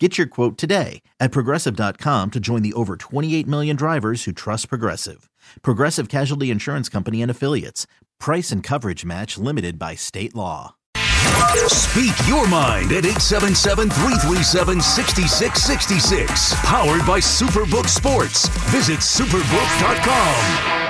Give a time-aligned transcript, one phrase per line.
[0.00, 4.68] Get your quote today at progressive.com to join the over 28 million drivers who trust
[4.68, 5.28] Progressive.
[5.62, 7.86] Progressive Casualty Insurance Company and Affiliates.
[8.20, 10.76] Price and coverage match limited by state law.
[11.66, 16.54] Speak your mind at 877 337 6666.
[16.64, 18.48] Powered by Superbook Sports.
[18.70, 20.87] Visit superbook.com.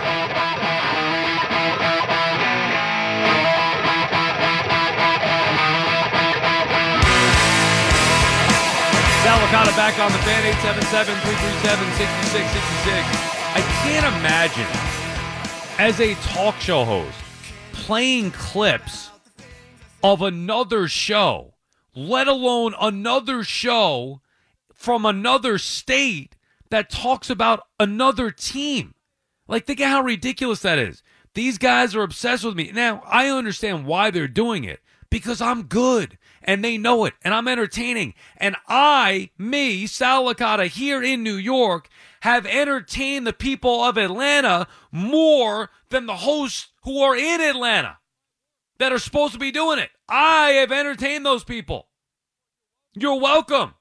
[9.48, 13.02] Licata back on the fan, 877-337-6666.
[13.54, 14.66] I can't imagine,
[15.78, 17.16] as a talk show host,
[17.72, 19.08] playing clips
[20.04, 21.54] of another show,
[21.94, 24.20] let alone another show
[24.74, 26.36] from another state
[26.68, 28.92] that talks about another team.
[29.46, 31.02] Like, think of how ridiculous that is.
[31.32, 32.70] These guys are obsessed with me.
[32.74, 36.17] Now, I understand why they're doing it because I'm good
[36.48, 38.14] and they know it and I'm entertaining.
[38.38, 41.90] And I, me, Sal Licata, here in New York,
[42.22, 47.98] have entertained the people of Atlanta more than the hosts who are in Atlanta
[48.78, 49.90] that are supposed to be doing it.
[50.08, 51.88] I have entertained those people.
[52.94, 53.74] You're welcome.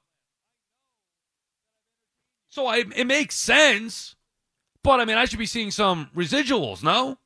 [2.50, 4.14] So I, it makes sense.
[4.82, 7.16] But I mean, I should be seeing some residuals, no?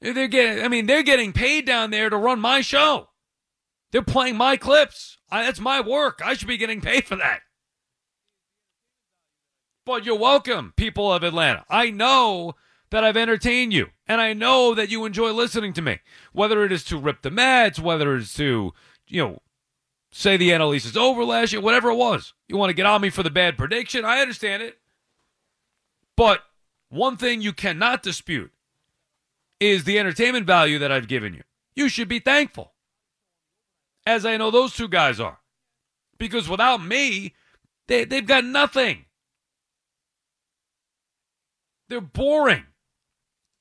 [0.00, 3.10] They're getting, I mean, they're getting paid down there to run my show.
[3.92, 5.18] They're playing my clips.
[5.30, 6.20] I, that's my work.
[6.24, 7.40] I should be getting paid for that.
[9.84, 11.64] But you're welcome, people of Atlanta.
[11.68, 12.54] I know
[12.90, 15.98] that I've entertained you, and I know that you enjoy listening to me.
[16.32, 18.72] Whether it is to rip the Mets, whether it's to,
[19.06, 19.42] you know,
[20.12, 22.34] say the NL East is over last year, whatever it was.
[22.48, 24.04] You want to get on me for the bad prediction.
[24.04, 24.78] I understand it.
[26.16, 26.42] But
[26.88, 28.52] one thing you cannot dispute
[29.60, 31.42] is the entertainment value that I've given you.
[31.76, 32.72] You should be thankful,
[34.06, 35.38] as I know those two guys are.
[36.18, 37.34] Because without me,
[37.86, 39.04] they, they've got nothing.
[41.88, 42.64] They're boring.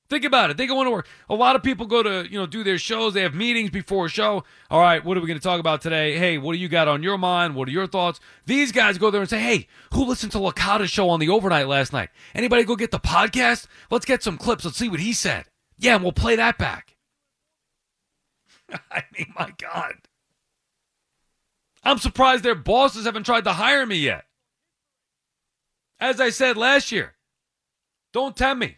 [0.10, 0.58] Think about it.
[0.58, 1.08] They go into work.
[1.30, 3.14] A lot of people go to, you know, do their shows.
[3.14, 4.44] They have meetings before a show.
[4.72, 6.18] All right, what are we going to talk about today?
[6.18, 7.54] Hey, what do you got on your mind?
[7.54, 8.20] What are your thoughts?
[8.48, 11.68] These guys go there and say, hey, who listened to Licata's show on the overnight
[11.68, 12.10] last night?
[12.34, 13.68] Anybody go get the podcast?
[13.92, 14.66] Let's get some clips.
[14.66, 15.46] Let's see what he said.
[15.80, 16.96] Yeah, and we'll play that back.
[18.92, 19.96] I mean, my God.
[21.84, 24.26] I'm surprised their bosses haven't tried to hire me yet.
[26.00, 27.16] As I said last year,
[28.14, 28.78] don't tempt me.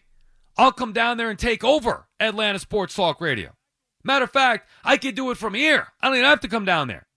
[0.57, 3.51] I'll come down there and take over Atlanta Sports Talk Radio.
[4.03, 5.87] Matter of fact, I could do it from here.
[6.01, 7.07] I don't even have to come down there.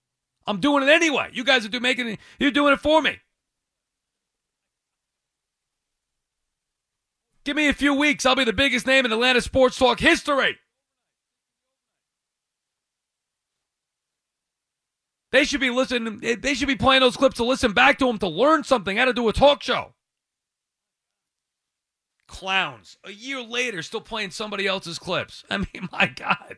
[0.47, 1.29] I'm doing it anyway.
[1.33, 2.19] You guys are do making it.
[2.39, 3.17] You're doing it for me.
[7.45, 8.25] Give me a few weeks.
[8.25, 10.57] I'll be the biggest name in Atlanta sports talk history.
[15.31, 16.19] They should be listening.
[16.39, 19.05] They should be playing those clips to listen back to them to learn something how
[19.05, 19.93] to do a talk show.
[22.27, 22.97] Clowns.
[23.03, 25.43] A year later, still playing somebody else's clips.
[25.49, 26.57] I mean, my God.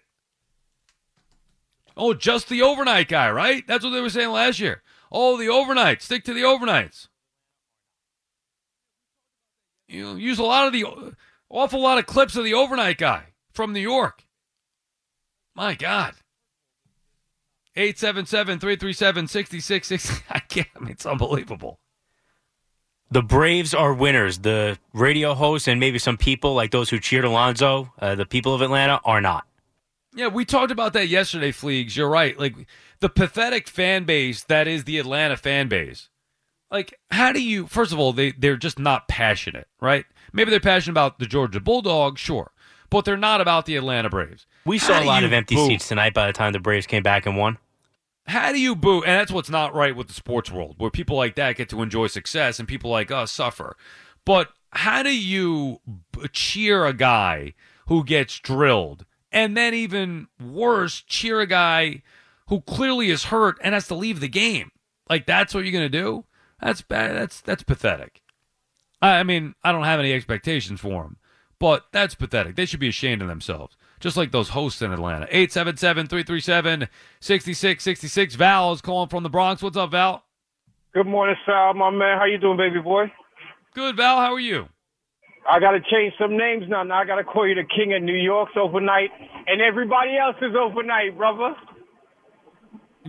[1.97, 3.65] Oh, just the overnight guy, right?
[3.67, 4.83] That's what they were saying last year.
[5.11, 6.01] Oh, the overnight.
[6.01, 7.07] Stick to the overnights.
[9.87, 10.85] You know, use a lot of the
[11.49, 13.23] awful lot of clips of the overnight guy
[13.53, 14.23] from New York.
[15.55, 16.13] My God.
[17.75, 20.25] 877 337 6660.
[20.29, 20.67] I can't.
[20.75, 21.79] I mean, it's unbelievable.
[23.11, 24.39] the Braves are winners.
[24.39, 28.53] The radio hosts and maybe some people like those who cheered Alonso, uh, the people
[28.53, 29.45] of Atlanta, are not.
[30.15, 31.95] Yeah, we talked about that yesterday, Fleegs.
[31.95, 32.37] You're right.
[32.39, 32.55] Like
[32.99, 36.09] the pathetic fan base that is the Atlanta fan base.
[36.69, 37.67] Like, how do you?
[37.67, 40.05] First of all, they they're just not passionate, right?
[40.33, 42.51] Maybe they're passionate about the Georgia Bulldogs, sure,
[42.89, 44.45] but they're not about the Atlanta Braves.
[44.65, 45.67] We saw a lot of empty boo?
[45.67, 47.57] seats tonight by the time the Braves came back and won.
[48.27, 49.03] How do you boo?
[49.03, 51.81] And that's what's not right with the sports world, where people like that get to
[51.81, 53.77] enjoy success and people like us suffer.
[54.25, 55.79] But how do you
[56.33, 57.53] cheer a guy
[57.87, 59.05] who gets drilled?
[59.31, 62.01] And then, even worse, cheer a guy
[62.47, 64.71] who clearly is hurt and has to leave the game.
[65.09, 66.25] Like, that's what you're going to do?
[66.61, 67.15] That's bad.
[67.15, 68.21] That's, that's pathetic.
[69.01, 71.17] I mean, I don't have any expectations for him,
[71.59, 72.55] but that's pathetic.
[72.55, 75.25] They should be ashamed of themselves just like those hosts in Atlanta.
[75.29, 76.87] 877 337
[77.19, 78.35] 6666.
[78.35, 79.61] Val is calling from the Bronx.
[79.61, 80.23] What's up, Val?
[80.93, 82.17] Good morning, Sal, my man.
[82.17, 83.11] How you doing, baby boy?
[83.73, 84.17] Good, Val.
[84.17, 84.69] How are you?
[85.49, 86.83] I got to change some names now.
[86.83, 89.09] Now I got to call you the king of New York's overnight,
[89.47, 91.55] and everybody else is overnight, brother.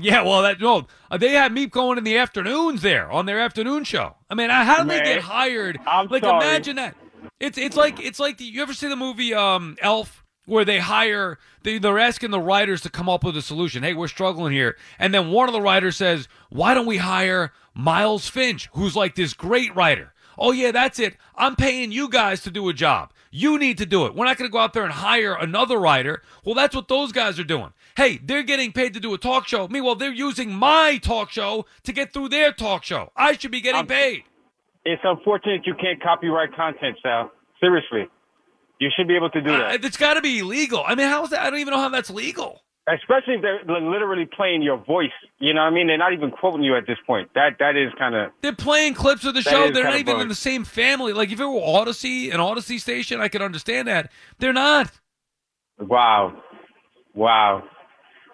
[0.01, 0.87] Yeah, well, that no,
[1.19, 4.17] they had me going in the afternoons there on their afternoon show.
[4.31, 5.79] I mean, how did Man, they get hired?
[5.87, 6.45] I'm like, sorry.
[6.45, 6.97] imagine that.
[7.41, 10.25] It's it's like it's like the, you ever see the movie um, Elf?
[10.49, 13.93] where they hire they, they're asking the writers to come up with a solution hey
[13.93, 18.27] we're struggling here and then one of the writers says why don't we hire miles
[18.29, 22.51] finch who's like this great writer oh yeah that's it i'm paying you guys to
[22.51, 24.85] do a job you need to do it we're not going to go out there
[24.85, 28.95] and hire another writer well that's what those guys are doing hey they're getting paid
[28.95, 32.53] to do a talk show meanwhile they're using my talk show to get through their
[32.53, 34.23] talk show i should be getting paid
[34.87, 37.31] it's unfortunate you can't copyright content sal
[37.61, 38.09] seriously
[38.81, 39.71] you should be able to do that.
[39.71, 40.83] Uh, it's got to be illegal.
[40.87, 41.41] I mean, how is that?
[41.41, 42.61] I don't even know how that's legal.
[42.89, 45.11] Especially if they're literally playing your voice.
[45.41, 45.89] You know what I mean?
[45.89, 47.29] They're not even quoting you at this point.
[47.35, 48.31] That That is kind of.
[48.41, 49.71] They're playing clips of the show.
[49.71, 51.13] They're not even in the same family.
[51.13, 54.11] Like, if it were Audacy, an Audacy station, I could understand that.
[54.39, 54.91] They're not.
[55.79, 56.41] Wow.
[57.15, 57.65] Wow.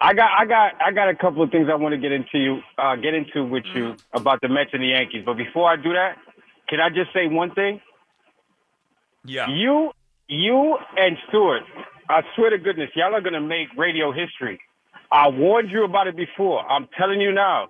[0.01, 2.37] I got, I got, I got a couple of things I want to get into
[2.37, 5.23] you, uh, get into with you about the Mets and the Yankees.
[5.25, 6.17] But before I do that,
[6.67, 7.79] can I just say one thing?
[9.23, 9.49] Yeah.
[9.49, 9.91] You
[10.27, 11.63] you and Stewart,
[12.09, 14.59] I swear to goodness, y'all are gonna make radio history.
[15.11, 16.59] I warned you about it before.
[16.69, 17.67] I'm telling you now.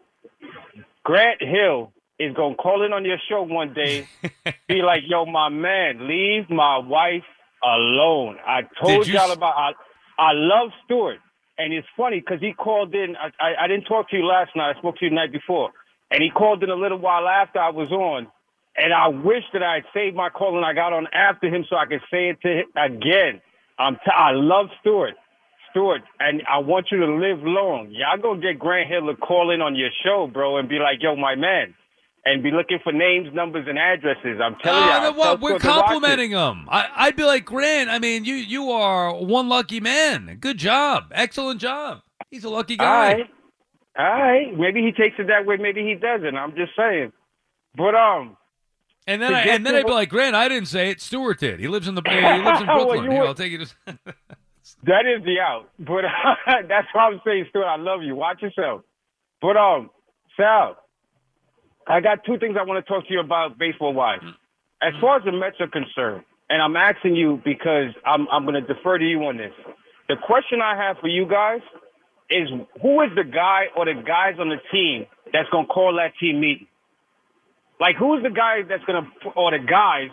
[1.04, 4.08] Grant Hill is gonna call in on your show one day,
[4.68, 7.24] be like, "Yo, my man, leave my wife
[7.64, 9.56] alone." I told y'all about.
[9.56, 9.72] I,
[10.18, 11.20] I love Stewart,
[11.58, 13.16] and it's funny because he called in.
[13.16, 14.76] I, I, I didn't talk to you last night.
[14.76, 15.72] I spoke to you the night before,
[16.12, 18.28] and he called in a little while after I was on,
[18.78, 21.66] and I wish that I had saved my call and I got on after him
[21.70, 23.42] so I could say it to him again.
[23.80, 25.16] I'm t- I love Stewart.
[25.72, 27.90] Stewart, and I want you to live long.
[27.92, 31.02] Y'all gonna get Grant Hill to call in on your show, bro, and be like,
[31.02, 31.74] yo, my man.
[32.28, 34.42] And be looking for names, numbers, and addresses.
[34.44, 35.14] I'm telling uh, you.
[35.16, 35.42] What?
[35.42, 36.68] We're complimenting him.
[36.70, 40.38] I, would be like, Grant, I mean, you you are one lucky man.
[40.40, 41.12] Good job.
[41.12, 42.02] Excellent job.
[42.32, 42.86] He's a lucky guy.
[42.86, 43.30] All right.
[43.98, 44.58] All right.
[44.58, 45.58] Maybe he takes it that way.
[45.58, 46.36] Maybe he doesn't.
[46.36, 47.14] I'm just saying.
[47.78, 48.38] But, um,
[49.08, 51.00] and then, I, and then I'd be like, Grant, I didn't say it.
[51.00, 51.60] Stewart did.
[51.60, 53.04] He lives in the he lives in Brooklyn.
[53.04, 53.68] well, Here, I'll take you to.
[54.84, 56.04] that is the out, but
[56.68, 57.68] that's why I'm saying, Stewart.
[57.68, 58.16] I love you.
[58.16, 58.82] Watch yourself.
[59.42, 59.92] But um,
[60.36, 60.78] Sal,
[61.88, 64.20] I got two things I want to talk to you about baseball wise.
[64.20, 64.88] Mm-hmm.
[64.88, 68.56] As far as the Mets are concerned, and I'm asking you because I'm I'm going
[68.56, 69.54] to defer to you on this.
[70.08, 71.62] The question I have for you guys
[72.30, 72.50] is
[72.82, 76.14] who is the guy or the guys on the team that's going to call that
[76.20, 76.68] team meeting?
[77.80, 80.10] Like, who's the guy that's gonna, or the guys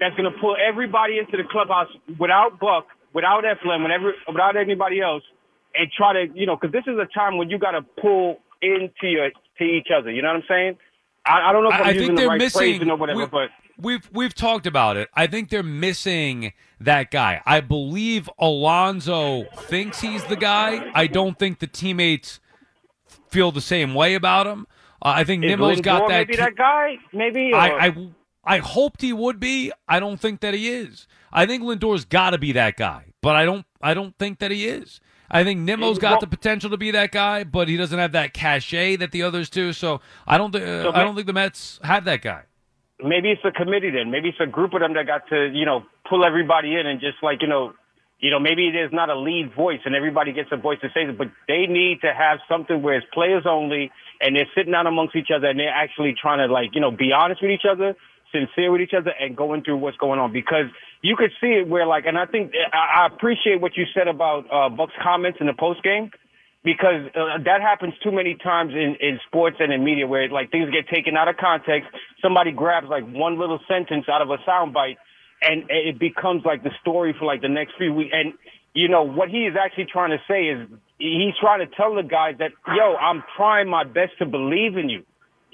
[0.00, 1.88] that's gonna pull everybody into the clubhouse
[2.18, 5.22] without Buck, without Eppler, whenever, without anybody else,
[5.76, 8.38] and try to, you know, because this is a time when you got to pull
[8.60, 10.10] into your to each other.
[10.10, 10.76] You know what I'm saying?
[11.26, 13.50] I, I don't know if I'm I using the right missing, or whatever, we, but
[13.78, 15.08] we've we've talked about it.
[15.14, 17.40] I think they're missing that guy.
[17.46, 20.90] I believe Alonso thinks he's the guy.
[20.94, 22.40] I don't think the teammates
[23.28, 24.66] feel the same way about him.
[25.02, 26.28] Uh, I think Is Nimmo's got that.
[26.28, 26.98] Maybe that guy.
[27.12, 27.52] Maybe.
[27.52, 27.56] Or...
[27.56, 28.08] I, I
[28.44, 29.72] I hoped he would be.
[29.88, 31.06] I don't think that he is.
[31.32, 33.66] I think Lindor's got to be that guy, but I don't.
[33.80, 35.00] I don't think that he is.
[35.30, 38.34] I think Nimmo's got the potential to be that guy, but he doesn't have that
[38.34, 39.72] cachet that the others do.
[39.72, 40.52] So I don't.
[40.52, 42.42] Th- uh, so I don't think the Mets have that guy.
[43.02, 44.10] Maybe it's a committee then.
[44.10, 47.00] Maybe it's a group of them that got to you know pull everybody in and
[47.00, 47.72] just like you know
[48.24, 51.02] you know, maybe there's not a lead voice and everybody gets a voice to say
[51.02, 54.86] it, but they need to have something where it's players only and they're sitting down
[54.86, 57.68] amongst each other and they're actually trying to like, you know, be honest with each
[57.70, 57.94] other,
[58.34, 60.66] sincere with each other and going through what's going on because
[61.02, 64.46] you could see it where like, and I think I, appreciate what you said about,
[64.50, 66.10] uh, Buck's comments in the post game
[66.64, 70.50] because uh, that happens too many times in, in sports and in media where like
[70.50, 71.88] things get taken out of context.
[72.20, 74.96] Somebody grabs like one little sentence out of a soundbite
[75.42, 78.10] and it becomes like the story for like the next few weeks.
[78.12, 78.32] And
[78.72, 80.66] you know what he is actually trying to say is
[80.98, 84.88] he's trying to tell the guys that yo, I'm trying my best to believe in
[84.88, 85.04] you.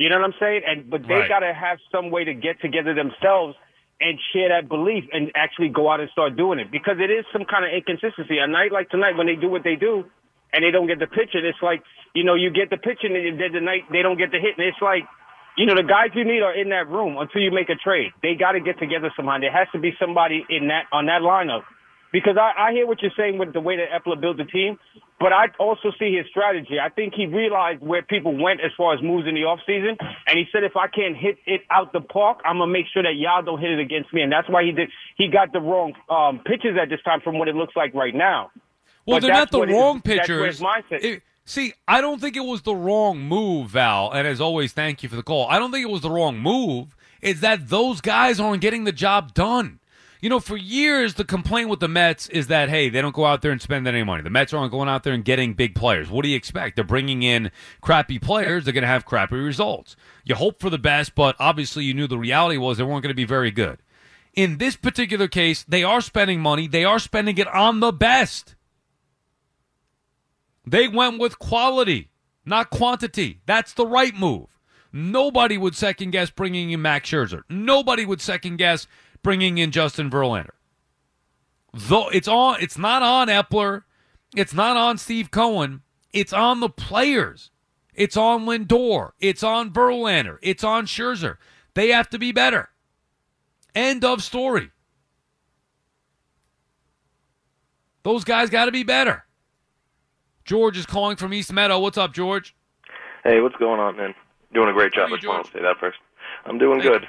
[0.01, 0.63] You know what I'm saying?
[0.65, 1.29] And but they Right.
[1.29, 3.55] got to have some way to get together themselves
[4.01, 7.27] and share that belief and actually go out and start doing it because it is
[7.37, 8.39] some kind of inconsistency.
[8.39, 10.09] A night like tonight when they do what they do
[10.55, 13.05] and they don't get the pitch, and it's like you know you get the pitch
[13.05, 15.05] and then the night they don't get the hit, and it's like
[15.57, 18.13] you know, the guys you need are in that room until you make a trade.
[18.23, 19.39] They got to get together somehow.
[19.39, 21.65] There has to be somebody in that on that lineup.
[22.13, 24.79] Because I, I hear what you're saying with the way that Eppler built the team,
[25.21, 26.79] but I also see his strategy.
[26.83, 30.39] I think he realized where people went as far as moves in the offseason, and
[30.39, 33.15] he said, if I can't hit it out the park, I'm gonna make sure that
[33.17, 34.91] y'all don't hit it against me, and that's why he did.
[35.17, 38.15] He got the wrong um, pitches at this time from what it looks like right
[38.15, 38.51] now.
[39.07, 40.63] Well, But they're not the wrong his pitchers.
[40.91, 44.13] It- see, I don't think it was the wrong move, Val.
[44.13, 45.49] And as always, thank you for the call.
[45.49, 46.97] I don't think it was the wrong move.
[47.21, 49.80] It's that those guys aren't getting the job done.
[50.21, 53.25] You know, for years, the complaint with the Mets is that, hey, they don't go
[53.25, 54.23] out there and spend any money.
[54.23, 56.11] The Mets aren't going out there and getting big players.
[56.11, 56.77] What do you expect?
[56.77, 57.51] They're bringing in
[57.81, 58.65] crappy players.
[58.65, 59.97] They're going to have crappy results.
[60.25, 63.09] You hope for the best, but obviously you knew the reality was they weren't going
[63.11, 63.79] to be very good.
[64.35, 66.69] In this particular case, they are spending money.
[66.69, 68.55] They are spending it on the best.
[70.67, 72.11] They went with quality,
[72.45, 73.41] not quantity.
[73.47, 74.47] That's the right move.
[74.93, 77.43] Nobody would second guess bringing in Max Scherzer.
[77.49, 78.87] Nobody would second guess
[79.23, 80.51] bringing in Justin Verlander.
[81.73, 83.85] Though it's on, it's not on Eppler,
[84.37, 85.83] it's not on Steve Cohen.
[86.13, 87.51] It's on the players.
[87.95, 89.11] It's on Lindor.
[89.21, 90.39] It's on Verlander.
[90.43, 91.37] It's on Scherzer.
[91.75, 92.71] They have to be better.
[93.75, 94.71] End of story.
[98.03, 99.25] Those guys got to be better.
[100.45, 101.79] George is calling from East Meadow.
[101.79, 102.57] What's up, George?
[103.23, 104.15] Hey, what's going on, man?
[104.53, 105.11] Doing a great How job.
[105.11, 105.63] are I you, just want to George?
[105.63, 105.99] say that first.
[106.47, 107.09] I'm doing Thank good.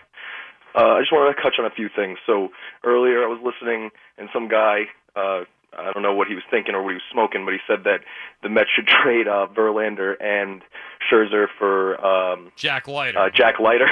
[0.75, 2.17] Uh, I just wanted to touch on a few things.
[2.25, 2.49] So
[2.83, 4.83] earlier I was listening, and some guy,
[5.15, 5.43] uh,
[5.77, 7.83] I don't know what he was thinking or what he was smoking, but he said
[7.85, 8.01] that
[8.43, 10.61] the Mets should trade uh, Verlander and
[11.09, 13.19] Scherzer for um, Jack Leiter.
[13.19, 13.87] uh, Jack Leiter.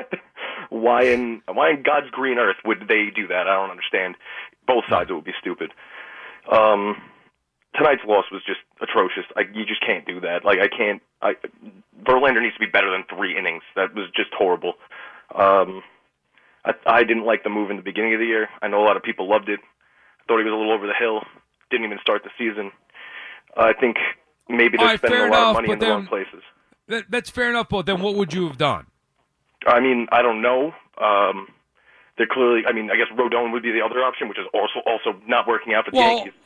[0.70, 3.46] why in why in God's green earth would they do that?
[3.48, 4.16] I don't understand.
[4.66, 5.72] Both sides it would be stupid.
[6.50, 6.96] Um,
[7.74, 9.24] tonight's loss was just atrocious.
[9.36, 10.44] I, you just can't do that.
[10.44, 11.02] Like I can't.
[11.22, 11.34] I
[12.02, 13.62] Verlander needs to be better than three innings.
[13.76, 14.74] That was just horrible.
[15.34, 15.82] Um,
[16.64, 18.48] I, I didn't like the move in the beginning of the year.
[18.62, 19.60] I know a lot of people loved it.
[19.60, 21.22] I thought he was a little over the hill.
[21.70, 22.70] Didn't even start the season.
[23.56, 23.96] I think
[24.48, 26.42] maybe they're right, spending a lot enough, of money in the wrong places.
[26.88, 28.86] That, that's fair enough, but then what would you have done?
[29.66, 30.72] I mean, I don't know.
[30.98, 31.48] Um,
[32.18, 32.62] they're clearly.
[32.66, 35.46] I mean, I guess Rodon would be the other option, which is also also not
[35.46, 36.32] working out for the Well, Yankees.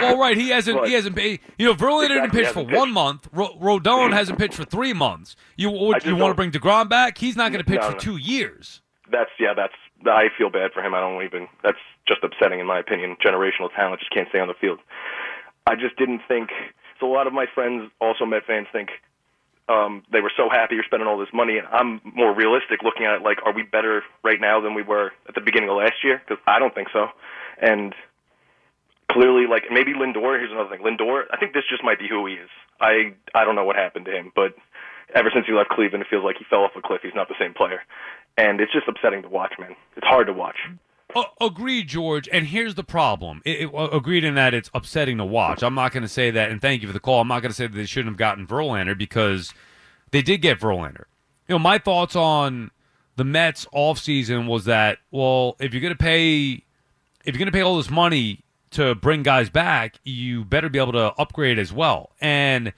[0.00, 0.78] Well, right, he hasn't.
[0.78, 1.16] But- he hasn't.
[1.16, 2.76] paid- You know, Verlander didn't pitch for pitched.
[2.76, 3.28] one month.
[3.32, 5.34] Ro- Rodon hasn't pitched for three months.
[5.56, 7.18] You would, you want to bring Degrom back?
[7.18, 7.98] He's not going to pitch No, for no.
[7.98, 8.80] two years.
[9.12, 9.54] That's yeah.
[9.54, 9.76] That's
[10.06, 10.94] I feel bad for him.
[10.94, 11.48] I don't even.
[11.62, 11.78] That's
[12.08, 13.16] just upsetting in my opinion.
[13.24, 14.80] Generational talent just can't stay on the field.
[15.66, 16.50] I just didn't think.
[16.98, 18.90] So a lot of my friends, also Met fans, think
[19.68, 23.06] um, they were so happy you're spending all this money, and I'm more realistic, looking
[23.06, 25.76] at it like, are we better right now than we were at the beginning of
[25.76, 26.20] last year?
[26.20, 27.06] Because I don't think so.
[27.60, 27.94] And
[29.10, 30.38] clearly, like maybe Lindor.
[30.38, 30.84] Here's another thing.
[30.84, 31.24] Lindor.
[31.30, 32.50] I think this just might be who he is.
[32.80, 34.54] I I don't know what happened to him, but
[35.14, 37.00] ever since he left Cleveland, it feels like he fell off a cliff.
[37.02, 37.82] He's not the same player,
[38.36, 39.74] and it's just upsetting to watch, man.
[39.96, 40.56] It's hard to watch.
[41.14, 42.28] Uh, agreed, George.
[42.32, 43.42] And here's the problem.
[43.44, 45.62] It, it, uh, agreed in that it's upsetting to watch.
[45.62, 47.20] I'm not going to say that, and thank you for the call.
[47.20, 49.52] I'm not going to say that they shouldn't have gotten Verlander because
[50.10, 51.04] they did get Verlander.
[51.48, 52.70] You know, my thoughts on
[53.16, 56.64] the Mets offseason was that, well, if you're going to pay,
[57.24, 60.78] if you're going to pay all this money to bring guys back, you better be
[60.78, 62.12] able to upgrade as well.
[62.20, 62.72] And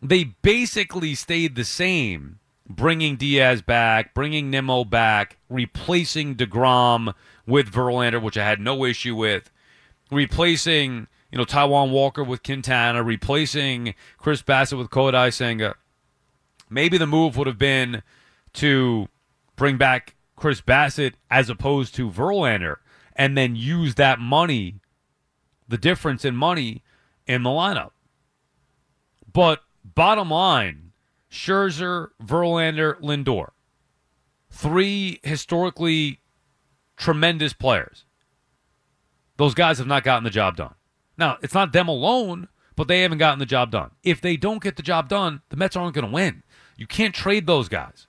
[0.00, 2.37] they basically stayed the same,
[2.68, 7.14] bringing Diaz back, bringing Nimmo back, replacing DeGrom
[7.46, 9.50] with Verlander, which I had no issue with,
[10.10, 15.76] replacing you know Taijuan Walker with Quintana, replacing Chris Bassitt with Kodai Senga.
[16.70, 18.02] Maybe the move would have been
[18.54, 19.08] to
[19.56, 22.76] bring back Chris Bassitt as opposed to Verlander,
[23.16, 24.80] and then use that money,
[25.66, 26.82] the difference in money,
[27.26, 27.90] in the lineup.
[29.32, 30.87] But bottom line,
[31.30, 33.50] Scherzer, Verlander, Lindor.
[34.50, 36.20] Three historically
[36.96, 38.04] tremendous players.
[39.36, 40.74] Those guys have not gotten the job done.
[41.16, 43.90] Now, it's not them alone, but they haven't gotten the job done.
[44.02, 46.42] If they don't get the job done, the Mets aren't going to win.
[46.76, 48.06] You can't trade those guys.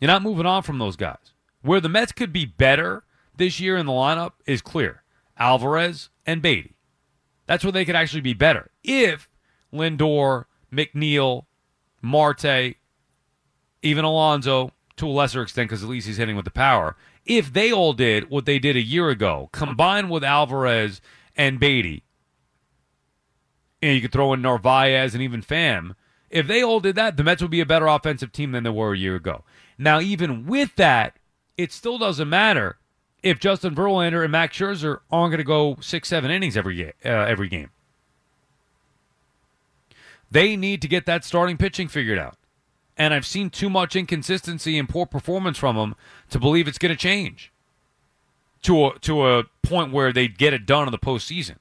[0.00, 1.32] You're not moving on from those guys.
[1.62, 3.04] Where the Mets could be better
[3.36, 5.02] this year in the lineup is clear.
[5.38, 6.74] Alvarez and Baty.
[7.46, 8.70] That's where they could actually be better.
[8.82, 9.28] If
[9.72, 11.44] Lindor, McNeil,
[12.00, 12.76] Marte,
[13.82, 17.52] even Alonso, to a lesser extent, because at least he's hitting with the power, if
[17.52, 21.00] they all did what they did a year ago, combined with Alvarez
[21.36, 22.04] and Baty,
[23.80, 25.94] and you could throw in Narvaez and even Pham,
[26.30, 28.70] if they all did that, the Mets would be a better offensive team than they
[28.70, 29.44] were a year ago.
[29.76, 31.18] Now, even with that,
[31.58, 32.78] it still doesn't matter
[33.22, 36.92] if Justin Verlander and Max Scherzer aren't going to go six, seven innings every uh,
[37.04, 37.70] every game.
[40.32, 42.38] They need to get that starting pitching figured out.
[42.96, 45.94] And I've seen too much inconsistency and poor performance from them
[46.30, 47.52] to believe it's going to change
[48.62, 51.56] to a, to a point where they get it done in the postseason.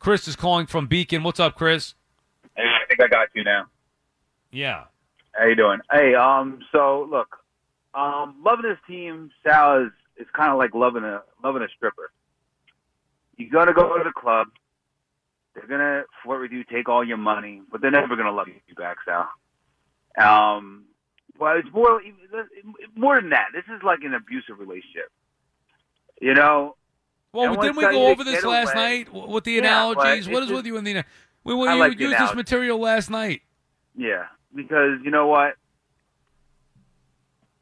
[0.00, 1.22] Chris is calling from Beacon.
[1.22, 1.94] What's up, Chris?
[2.56, 3.66] Hey, I think I got you now.
[4.50, 4.84] Yeah.
[5.32, 5.80] How you doing?
[5.92, 7.36] Hey, um, so look,
[7.94, 12.12] um, loving this team, Sal is is kind of like loving a loving a stripper.
[13.36, 14.46] You're gonna go to the club.
[15.54, 18.74] They're gonna flirt with you, take all your money, but they're never gonna love you
[18.74, 19.28] back, Sal.
[20.18, 20.84] Um,
[21.38, 22.00] but it's more
[22.96, 23.48] more than that.
[23.52, 25.10] This is like an abusive relationship.
[26.20, 26.76] You know.
[27.32, 29.04] Well, didn't we go over this last away.
[29.04, 30.26] night with the analogies?
[30.26, 31.04] but What is with you in the?
[31.42, 33.42] We, we like used this material last night.
[33.96, 35.54] Yeah, because you know what?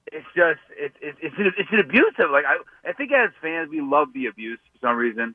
[0.07, 2.31] It's just it's it's it's an, it's an abusive.
[2.31, 2.59] Like I
[2.89, 5.35] I think as fans we love the abuse for some reason.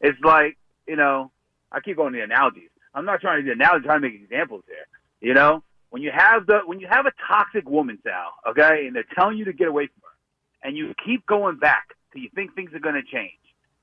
[0.00, 1.32] It's like you know
[1.72, 2.70] I keep going to the analogies.
[2.94, 3.84] I'm not trying to do analogies.
[3.84, 4.86] I'm trying to make examples here.
[5.20, 8.94] You know when you have the when you have a toxic woman, Sal, okay, and
[8.94, 12.30] they're telling you to get away from her, and you keep going back till you
[12.34, 13.32] think things are going to change.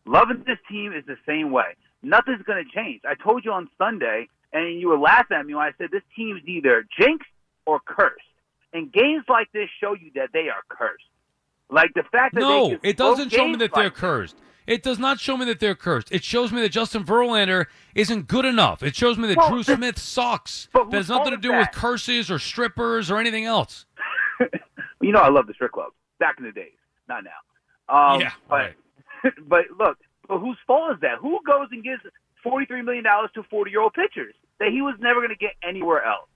[0.06, 1.76] Loving this team is the same way.
[2.04, 3.02] Nothing's going to change.
[3.06, 6.04] I told you on Sunday, and you were laughing at me when I said this
[6.16, 7.28] team is either jinxed
[7.66, 8.22] or cursed.
[8.74, 11.06] And games like this show you that they are cursed.
[11.72, 14.36] Like the fact that No, it doesn't show me that they're like cursed.
[14.68, 16.12] It does not show me that they're cursed.
[16.12, 18.82] It shows me that Justin Verlander isn't good enough.
[18.84, 20.68] It shows me that Well, Drew Smith sucks.
[20.74, 23.86] but That has nothing to do is with curses or strippers or anything else.
[25.02, 26.74] you know I love the strip club back in the days,
[27.08, 27.32] not now.
[28.14, 29.34] Um, Yeah, but right.
[29.48, 31.20] but look, but whose fault is that?
[31.22, 32.02] Who goes and gives
[32.44, 35.36] forty three million dollars to forty year old pitchers that he was never going to
[35.36, 36.28] get anywhere else?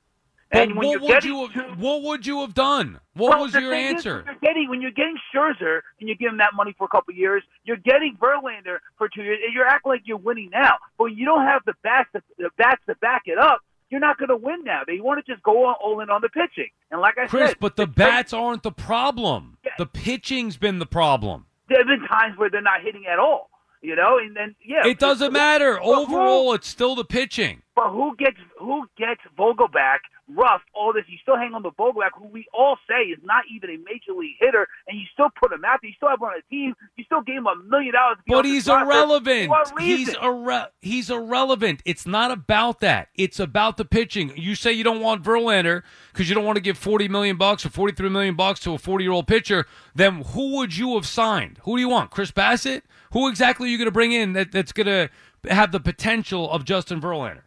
[0.52, 3.00] And what would you have, to- what would you have done?
[3.14, 4.16] What Well, was your is, answer?
[4.16, 6.88] when you're getting when you're getting Scherzer and you give him that money for a
[6.88, 10.76] couple years, you're getting Verlander for two years, and you're acting like you're winning now.
[10.98, 13.60] But you don't have the bats to, the bats to back it up,
[13.92, 14.82] you're not going to win now.
[14.88, 16.70] They want to just go all, all in on the pitching.
[16.92, 19.58] And like I Chris, said, but the bats aren't the problem.
[19.64, 19.72] Yeah.
[19.78, 21.46] The pitching's been the problem.
[21.70, 23.50] There have been times where they're not hitting at all.
[23.82, 25.76] You know, and then yeah, It doesn't matter.
[25.76, 27.62] But who- Overall, it's still the pitching.
[27.78, 31.04] But who gets who gets Vogelbach, Ruf, all this?
[31.08, 34.18] You still hang on to Vogelbach, who we all say is not even a major
[34.18, 35.89] league hitter, and you still put him out there.
[35.89, 36.76] You still have him on a team.
[36.98, 38.18] You still gave him a million dollars.
[38.28, 39.52] But he's irrelevant.
[39.80, 41.82] He's irre- he's irrelevant.
[41.86, 43.10] It's not about that.
[43.15, 44.32] It's about the pitching.
[44.36, 47.65] You say you don't want Verlander because you don't want to give forty million bucks
[47.65, 49.65] or forty three million bucks to a forty year old pitcher.
[49.96, 51.60] Then who would you have signed?
[51.63, 52.12] Who do you want?
[52.12, 52.84] Chris Bassitt?
[53.13, 55.10] Who exactly are you going to bring in that, that's going to
[55.50, 57.42] have the potential of Justin Verlander?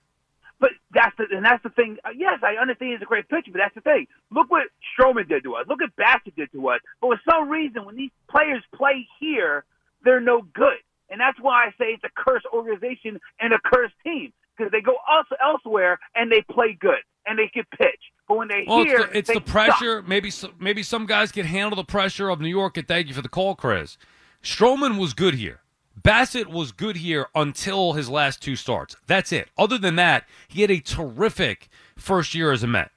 [0.62, 1.98] But that's the and that's the thing.
[2.04, 4.06] Uh, yes, I understand he's a great pitcher, but that's the thing.
[4.30, 5.66] Look what Stroman did to us.
[5.68, 6.78] Look what Bassitt did to us.
[7.00, 9.64] But for some reason, when these players play here,
[10.04, 10.78] they're no good,
[11.10, 14.80] and that's why I say it's a cursed organization and a cursed team because they
[14.80, 18.00] go also elsewhere and they play good and they can pitch.
[18.28, 20.00] But when they Well, here, it's the, it's the pressure.
[20.02, 22.76] Maybe so- maybe some guys can handle the pressure of New York.
[22.76, 23.98] And thank you for the call, Chris.
[24.44, 25.61] Stroman was good here.
[26.00, 28.96] Bassitt was good here until his last two starts.
[29.06, 29.48] That's it.
[29.58, 32.90] Other than that, he had a terrific first year as a Met.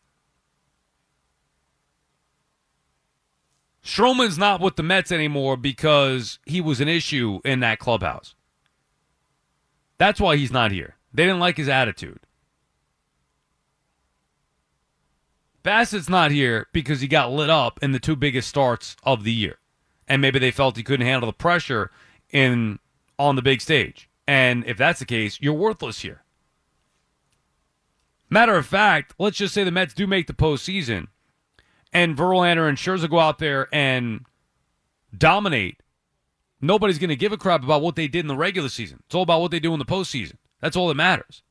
[3.84, 8.34] Stroman's not with the Mets anymore because he was an issue in that clubhouse.
[10.00, 10.96] That's why he's not here.
[11.14, 12.20] They didn't like his attitude.
[15.64, 19.32] Bassitt's not here because he got lit up in the two biggest starts of the
[19.32, 19.58] year.
[20.08, 21.92] And maybe they felt he couldn't handle the pressure
[22.32, 22.80] in
[23.18, 24.10] on the big stage.
[24.28, 26.24] And if that's the case, you're worthless here.
[28.30, 31.08] Matter of fact, let's just say the Mets do make the postseason
[31.94, 34.26] and Verlander and Scherzer go out there and
[35.16, 35.82] dominate.
[36.60, 39.04] Nobody's going to give a crap about what they did in the regular season.
[39.06, 40.36] It's all about what they do in the postseason.
[40.60, 41.44] That's all that matters.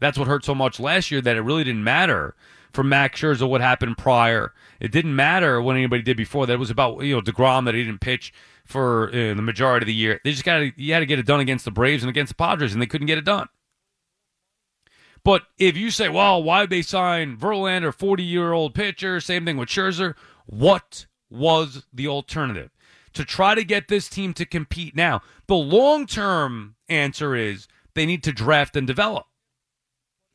[0.00, 2.34] That's what hurt so much last year that it really didn't matter
[2.72, 4.52] for Max Scherzer what happened prior.
[4.80, 6.46] It didn't matter what anybody did before.
[6.46, 8.32] That it was about you know Degrom that he didn't pitch
[8.64, 10.20] for uh, the majority of the year.
[10.24, 12.30] They just got to you had to get it done against the Braves and against
[12.30, 13.48] the Padres, and they couldn't get it done.
[15.24, 19.20] But if you say, well, why did they sign Verlander, 40 year old pitcher?
[19.20, 20.14] Same thing with Scherzer.
[20.46, 22.70] What was the alternative?
[23.14, 25.20] To try to get this team to compete now.
[25.46, 29.26] The long term answer is they need to draft and develop,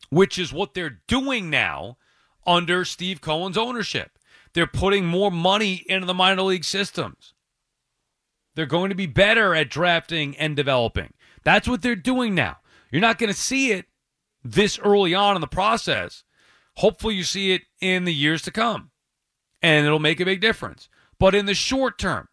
[0.09, 1.97] which is what they're doing now
[2.45, 4.17] under Steve Cohen's ownership.
[4.53, 7.33] They're putting more money into the minor league systems.
[8.57, 11.13] They're going to be better at drafting and developing.
[11.43, 12.57] That's what they're doing now.
[12.91, 13.85] You're not going to see it
[14.43, 16.23] this early on in the process.
[16.77, 18.89] Hopefully, you see it in the years to come,
[19.61, 20.89] and it'll make a big difference.
[21.19, 22.29] But in the short term,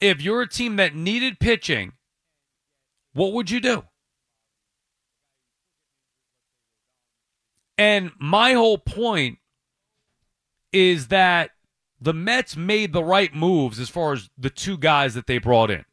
[0.00, 1.92] if you're a team that needed pitching,
[3.12, 3.84] what would you do?
[7.78, 9.38] And my whole point
[10.72, 11.52] is that
[12.02, 15.70] the Mets made the right moves as far as the two guys that they brought
[15.70, 15.84] in.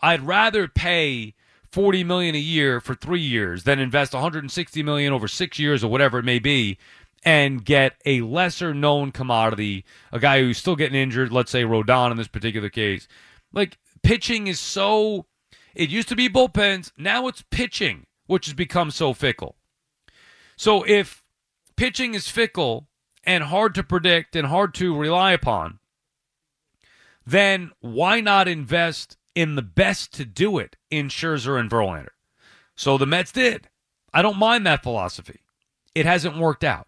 [0.00, 1.34] I'd rather pay
[1.72, 5.90] 40 million a year for 3 years than invest 160 million over 6 years or
[5.90, 6.78] whatever it may be
[7.24, 12.12] and get a lesser known commodity, a guy who's still getting injured, let's say Rodon
[12.12, 13.08] in this particular case.
[13.52, 15.26] Like pitching is so
[15.74, 19.56] it used to be bullpens, now it's pitching, which has become so fickle.
[20.56, 21.24] So if
[21.76, 22.86] pitching is fickle
[23.26, 25.80] and hard to predict and hard to rely upon,
[27.26, 32.10] then why not invest in the best to do it in Scherzer and Verlander?
[32.76, 33.68] So the Mets did.
[34.14, 35.40] I don't mind that philosophy.
[35.94, 36.86] It hasn't worked out.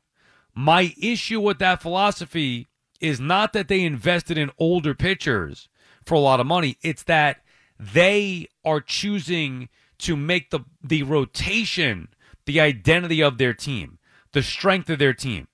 [0.54, 2.68] My issue with that philosophy
[3.00, 5.68] is not that they invested in older pitchers
[6.04, 6.76] for a lot of money.
[6.82, 7.42] It's that
[7.78, 12.08] they are choosing to make the the rotation
[12.46, 13.98] the identity of their team,
[14.32, 15.48] the strength of their team.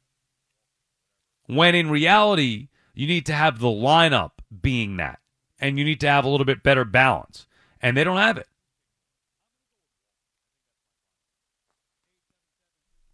[1.47, 5.21] When in reality, you need to have the lineup being that,
[5.59, 7.47] and you need to have a little bit better balance,
[7.83, 8.49] and they don't have it.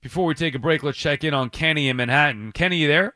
[0.01, 2.53] Before we take a break, let's check in on Kenny in Manhattan.
[2.53, 3.15] Kenny, you there?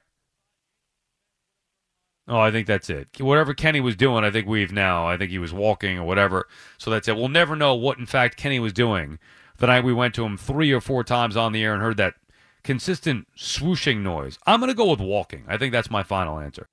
[2.27, 3.09] Oh, I think that's it.
[3.21, 5.07] Whatever Kenny was doing, I think we've now.
[5.07, 6.49] I think he was walking or whatever.
[6.79, 7.17] So that's it.
[7.17, 9.19] We'll never know what, in fact, Kenny was doing
[9.59, 11.97] the night we went to him three or four times on the air and heard
[11.99, 12.15] that
[12.65, 14.39] consistent swooshing noise.
[14.47, 15.45] I'm going to go with walking.
[15.47, 16.67] I think that's my final answer.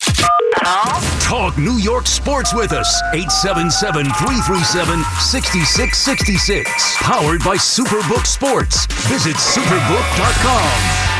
[1.21, 3.01] Talk New York sports with us.
[3.13, 6.97] 877 337 6666.
[7.01, 8.86] Powered by Superbook Sports.
[9.08, 11.11] Visit superbook.com.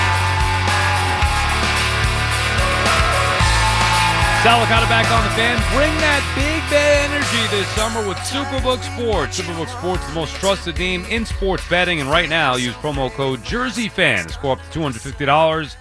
[4.43, 5.56] Sal Licata back on the fan.
[5.77, 9.39] Bring that big bad energy this summer with Superbook Sports.
[9.39, 12.01] Superbook Sports, the most trusted name in sports betting.
[12.01, 15.75] And right now, use promo code JerseyFan to score up to $250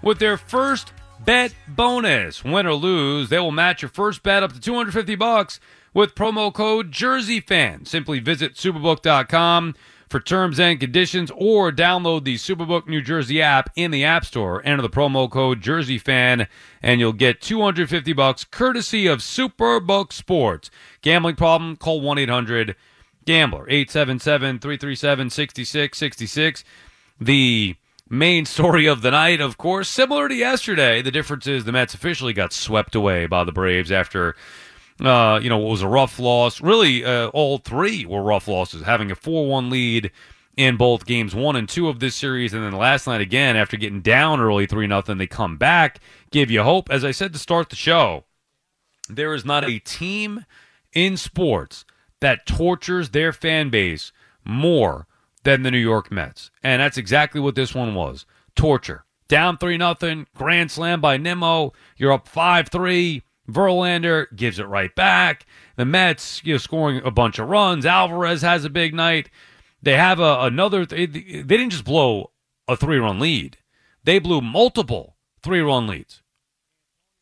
[0.00, 2.42] with their first bet bonus.
[2.42, 5.60] Win or lose, they will match your first bet up to 250 bucks
[5.92, 7.86] with promo code JerseyFan.
[7.86, 9.74] Simply visit superbook.com
[10.08, 14.62] for terms and conditions or download the Superbook New Jersey app in the App Store.
[14.64, 16.46] Enter the promo code JerseyFan
[16.82, 20.70] and you'll get 250 bucks courtesy of Superbook Sports.
[21.02, 21.76] Gambling problem?
[21.76, 22.74] Call 1-800
[23.24, 26.64] Gambler 877-337-6666.
[27.20, 27.76] The
[28.08, 31.02] main story of the night, of course, similar to yesterday.
[31.02, 34.34] The difference is the Mets officially got swept away by the Braves after
[35.00, 36.60] uh, you know, it was a rough loss.
[36.60, 40.10] Really, uh, all three were rough losses, having a 4 1 lead
[40.56, 42.52] in both games one and two of this series.
[42.52, 46.50] And then last night, again, after getting down early 3 0, they come back, give
[46.50, 46.90] you hope.
[46.90, 48.24] As I said to start the show,
[49.08, 50.44] there is not a team
[50.92, 51.84] in sports
[52.20, 54.10] that tortures their fan base
[54.44, 55.06] more
[55.44, 56.50] than the New York Mets.
[56.62, 59.04] And that's exactly what this one was torture.
[59.28, 61.72] Down 3 0, grand slam by Nimmo.
[61.96, 65.46] You're up 5 3 Verlander gives it right back.
[65.76, 67.86] The Mets, you know, scoring a bunch of runs.
[67.86, 69.30] Alvarez has a big night.
[69.82, 70.84] They have a, another.
[70.84, 72.32] They didn't just blow
[72.66, 73.58] a three-run lead;
[74.04, 76.22] they blew multiple three-run leads.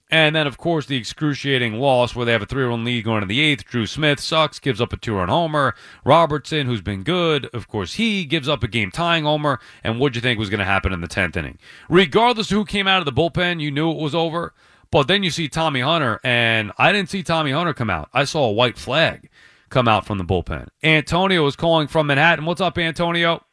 [0.08, 3.26] And then, of course, the excruciating loss where they have a three-run lead going to
[3.26, 3.64] the eighth.
[3.64, 5.74] Drew Smith sucks, gives up a two-run homer.
[6.04, 9.58] Robertson, who's been good, of course, he gives up a game-tying homer.
[9.82, 11.58] And what'd you think was going to happen in the tenth inning?
[11.88, 14.54] Regardless of who came out of the bullpen, you knew it was over.
[14.90, 18.08] But then you see Tommy Hunter, and I didn't see Tommy Hunter come out.
[18.12, 19.28] I saw a white flag
[19.68, 20.68] come out from the bullpen.
[20.82, 22.44] Antonio was calling from Manhattan.
[22.44, 23.44] What's up, Antonio?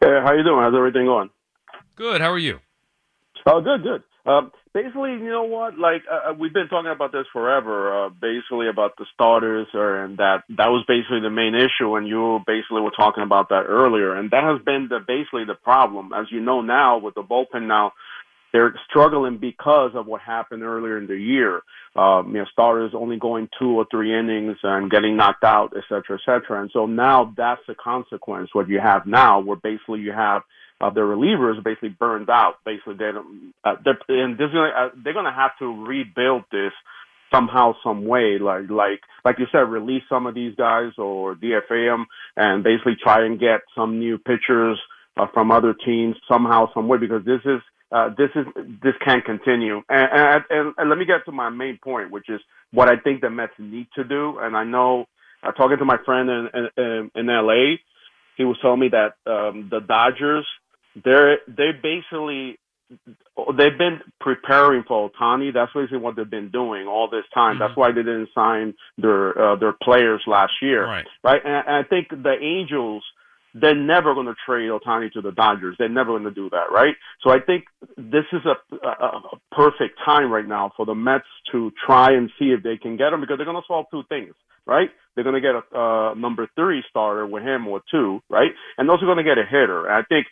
[0.00, 0.62] Hey, how you doing?
[0.62, 1.30] How's everything going?
[1.96, 2.20] Good.
[2.20, 2.60] How are you?
[3.46, 4.02] Oh, good, good.
[4.24, 5.78] Uh, basically, you know what?
[5.78, 8.06] Like uh, uh, we've been talking about this forever.
[8.06, 11.96] Uh, basically, about the starters, or, and that that was basically the main issue.
[11.96, 15.54] And you basically were talking about that earlier, and that has been the basically the
[15.54, 16.12] problem.
[16.12, 17.92] As you know now, with the bullpen now
[18.52, 21.62] they're struggling because of what happened earlier in the year.
[21.96, 25.84] Um, you know, starters only going two or three innings and getting knocked out, et
[25.88, 26.62] cetera, et cetera.
[26.62, 28.50] And so now that's the consequence.
[28.52, 30.42] What you have now, where basically you have
[30.80, 32.56] uh, the relievers basically burned out.
[32.64, 33.54] Basically, they don't.
[33.64, 36.72] Uh, they're, and this is uh, they're going to have to rebuild this
[37.32, 41.90] somehow, some way, like like like you said, release some of these guys or DFA
[41.90, 44.78] them and basically try and get some new pitchers
[45.16, 47.60] uh, from other teams somehow, some way, because this is
[47.92, 48.46] uh, this is
[48.82, 49.82] this can't continue.
[49.88, 52.40] And, and, and, and let me get to my main point, which is
[52.72, 54.38] what I think the Mets need to do.
[54.40, 55.06] And I know,
[55.42, 57.76] uh, talking to my friend in in, in LA,
[58.36, 60.46] he was telling me that um, the Dodgers
[61.04, 62.58] they're they basically
[63.56, 65.52] they've been preparing for Ohtani.
[65.52, 67.54] That's basically what they've been doing all this time.
[67.54, 67.62] Mm-hmm.
[67.62, 71.06] That's why they didn't sign their uh, their players last year, right?
[71.22, 73.04] Right, and, and I think the Angels
[73.54, 75.76] they're never going to trade Ohtani to the Dodgers.
[75.78, 76.94] They're never going to do that, right?
[77.22, 77.64] So I think
[77.96, 79.20] this is a, a, a
[79.52, 83.12] perfect time right now for the Mets to try and see if they can get
[83.12, 84.34] him because they're going to solve two things,
[84.66, 84.88] right?
[85.14, 88.50] They're going to get a uh, number three starter with him or two, right?
[88.78, 89.86] And those are going to get a hitter.
[89.86, 90.26] And I think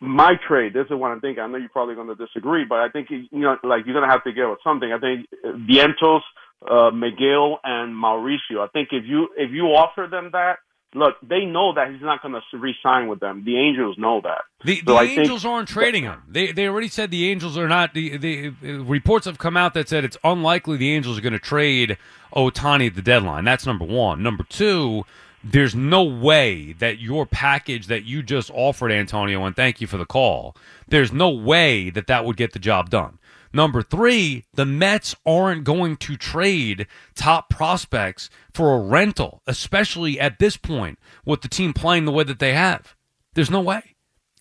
[0.00, 1.42] my trade, this is what I'm thinking.
[1.42, 4.08] I know you're probably going to disagree, but I think you know, like you're going
[4.08, 4.90] to have to give us something.
[4.92, 6.22] I think Vientos,
[6.66, 8.64] uh, Megill, and Mauricio.
[8.64, 10.56] I think if you if you offer them that,
[10.94, 13.44] look, they know that he's not going to re-sign with them.
[13.44, 14.42] The Angels know that.
[14.64, 16.22] The, so the Angels aren't trading him.
[16.28, 17.94] They they already said the Angels are not.
[17.94, 21.32] The, the uh, reports have come out that said it's unlikely the Angels are going
[21.32, 21.96] to trade
[22.34, 23.44] Ohtani at the deadline.
[23.44, 24.22] That's number one.
[24.22, 25.04] Number two
[25.44, 29.96] there's no way that your package that you just offered, Antonio, and thank you for
[29.96, 30.56] the call,
[30.88, 33.18] there's no way that that would get the job done.
[33.52, 40.38] Number three, the Mets aren't going to trade top prospects for a rental, especially at
[40.38, 42.94] this point with the team playing the way that they have.
[43.34, 43.96] There's no way.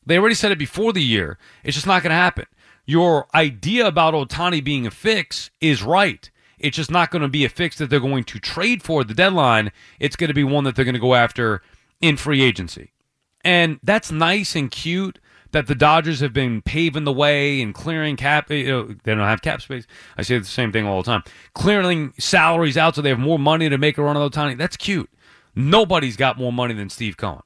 [0.05, 1.37] They already said it before the year.
[1.63, 2.45] It's just not going to happen.
[2.85, 6.29] Your idea about Ohtani being a fix is right.
[6.57, 9.13] It's just not going to be a fix that they're going to trade for the
[9.13, 9.71] deadline.
[9.99, 11.61] It's going to be one that they're going to go after
[12.01, 12.93] in free agency.
[13.43, 15.19] And that's nice and cute
[15.51, 18.49] that the Dodgers have been paving the way and clearing cap.
[18.49, 19.85] You know, they don't have cap space.
[20.17, 21.23] I say the same thing all the time.
[21.53, 24.57] Clearing salaries out so they have more money to make a run of Ohtani.
[24.57, 25.09] That's cute.
[25.55, 27.41] Nobody's got more money than Steve Cohen.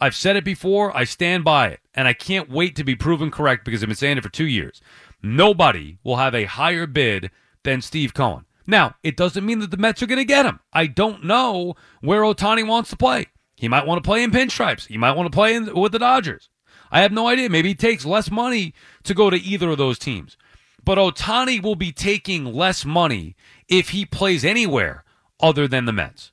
[0.00, 0.96] I've said it before.
[0.96, 1.80] I stand by it.
[1.94, 4.46] And I can't wait to be proven correct because I've been saying it for two
[4.46, 4.80] years.
[5.22, 7.30] Nobody will have a higher bid
[7.62, 8.44] than Steve Cohen.
[8.66, 10.60] Now, it doesn't mean that the Mets are going to get him.
[10.72, 13.26] I don't know where Ohtani wants to play.
[13.56, 14.86] He might want to play in pinstripes.
[14.86, 16.48] He might want to play in, with the Dodgers.
[16.92, 17.48] I have no idea.
[17.48, 18.74] Maybe he takes less money
[19.04, 20.36] to go to either of those teams.
[20.84, 23.34] But Ohtani will be taking less money
[23.66, 25.04] if he plays anywhere
[25.40, 26.32] other than the Mets.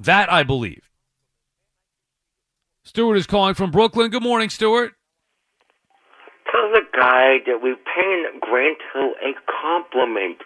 [0.00, 0.90] That I believe.
[2.82, 4.10] Stewart is calling from Brooklyn.
[4.10, 4.94] Good morning, Stewart.
[6.50, 10.38] Tell the guy that we're paying Grant Hill a compliment.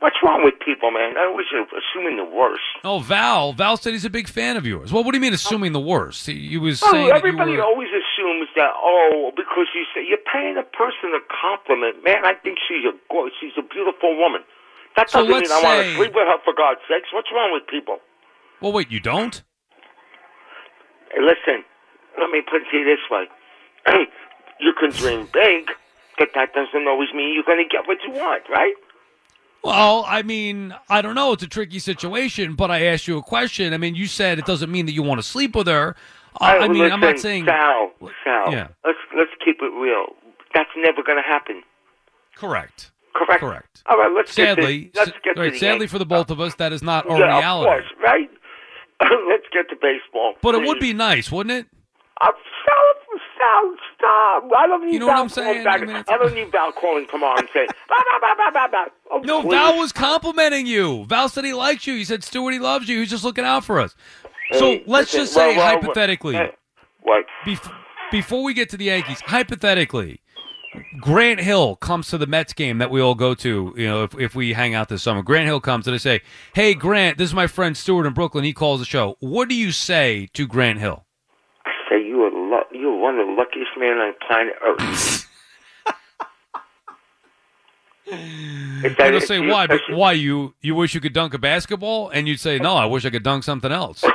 [0.00, 1.18] What's wrong with people, man?
[1.18, 2.64] I always assuming the worst.
[2.84, 3.52] Oh, Val.
[3.52, 4.92] Val said he's a big fan of yours.
[4.92, 6.24] Well, what do you mean assuming the worst?
[6.24, 7.62] He, he was oh, saying everybody were...
[7.62, 8.72] always assumes that.
[8.80, 12.24] Oh, because you say you're paying a person a compliment, man.
[12.24, 12.96] I think she's a
[13.40, 14.40] she's a beautiful woman.
[14.96, 15.68] That so doesn't mean I say...
[15.68, 17.12] want to sleep with her for God's sakes.
[17.12, 17.98] What's wrong with people?
[18.62, 19.42] Well, wait, you don't?
[21.12, 21.60] Hey, listen,
[22.18, 23.28] let me put it to you this way.
[24.60, 25.68] you can dream big,
[26.16, 28.72] but that doesn't always mean you're going to get what you want, right?
[29.62, 31.32] Well, I mean, I don't know.
[31.32, 33.74] It's a tricky situation, but I asked you a question.
[33.74, 35.96] I mean, you said it doesn't mean that you want to sleep with her.
[36.40, 37.90] Uh, I mean, listen, I'm not saying Sal.
[38.24, 38.52] Sal.
[38.52, 38.68] Yeah.
[38.84, 40.14] Let's let's keep it real.
[40.54, 41.62] That's never going to happen.
[42.36, 42.90] Correct.
[43.14, 43.40] Correct.
[43.40, 43.82] Correct.
[43.86, 44.12] All right.
[44.14, 45.90] Let's sadly, get to, let's get right, to the sadly Yankees.
[45.90, 47.70] for the both of us, that is not our yeah, reality.
[47.70, 48.30] Of course, right?
[49.28, 50.34] let's get to baseball.
[50.40, 51.79] But it would be nice, wouldn't it?
[52.22, 52.26] Uh,
[52.66, 54.50] Sal, Sal, stop!
[54.56, 55.66] I don't need You know Val what I'm saying?
[55.66, 58.84] I mean, I don't need Val calling tomorrow and saying, bah, bah, bah, bah, bah.
[59.10, 59.52] Oh, No, please.
[59.52, 61.04] Val was complimenting you.
[61.06, 61.94] Val said he likes you.
[61.94, 63.00] He said Stuart, he loves you.
[63.00, 63.94] He's just looking out for us.
[64.52, 66.50] So Hey, let's listen, just say well, well, hypothetically, hey,
[67.02, 67.24] what?
[67.46, 67.72] bef-
[68.10, 70.20] before we get to the Yankees, hypothetically,
[71.00, 73.72] Grant Hill comes to the Mets game that we all go to.
[73.76, 76.20] You know, if, if we hang out this summer, Grant Hill comes and I say,
[76.52, 78.44] "Hey, Grant, this is my friend Stuart in Brooklyn.
[78.44, 79.16] He calls the show.
[79.20, 81.04] What do you say to Grant Hill?"
[81.64, 83.18] I say you are lu- you're one
[83.82, 85.26] of the luckiest men on planet Earth.
[88.06, 89.26] Is that And he'll it?
[89.28, 89.66] say, "Why?
[89.66, 92.86] But why you you wish you could dunk a basketball?" And you'd say, "No, I
[92.86, 94.02] wish I could dunk something else."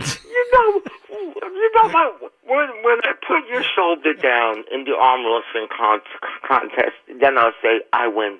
[0.00, 2.20] You know, you know what?
[2.46, 6.00] When when I put your shoulder down in the arm wrestling con-
[6.46, 8.38] contest, then I'll say I win.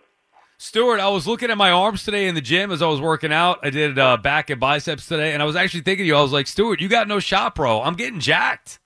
[0.59, 3.33] Stuart, I was looking at my arms today in the gym as I was working
[3.33, 3.59] out.
[3.63, 6.17] I did uh, back and biceps today, and I was actually thinking of you.
[6.17, 7.83] I was like, Stuart, you got no shot, bro.
[7.83, 8.79] I'm getting jacked.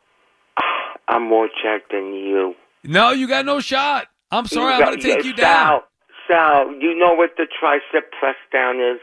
[1.08, 2.54] I'm more jacked than you.
[2.84, 4.08] No, you got no shot.
[4.30, 5.80] I'm sorry, I'm going to take yeah, you down.
[6.28, 9.00] Sal, Sal, you know what the tricep press down is?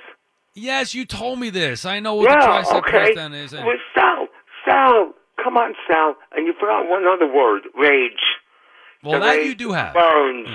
[0.55, 1.85] Yes, you told me this.
[1.85, 2.89] I know what yeah, the tricep okay.
[2.89, 3.53] press down is.
[3.53, 4.27] Well, Sal,
[4.65, 6.15] Sal, come on, Sal.
[6.35, 8.11] And you forgot one other word, rage.
[9.03, 9.93] Well, The that you do have.
[9.93, 10.49] Burns.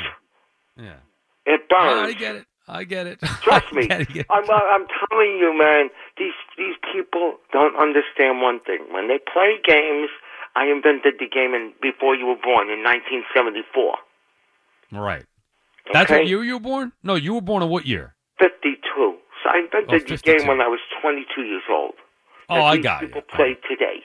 [0.77, 0.97] Yeah.
[1.47, 2.15] It burns.
[2.15, 2.47] I get it.
[2.67, 3.21] I get it.
[3.43, 3.85] Trust me.
[3.85, 4.27] I get it.
[4.31, 5.91] I'm, uh, I'm telling you, man.
[6.17, 8.87] These these people don't understand one thing.
[8.91, 10.09] When they play games,
[10.57, 13.97] I invented the game in, before you were born in 1974.
[14.93, 15.25] Right.
[15.93, 16.21] That's Okay.
[16.21, 16.93] what year you were born?
[17.03, 18.15] No, you were born in what year?
[18.39, 18.79] 52.
[19.43, 21.95] So I invented Oh, the game when I was 22 years old.
[22.49, 23.09] Oh, I got you.
[23.09, 24.03] people play today.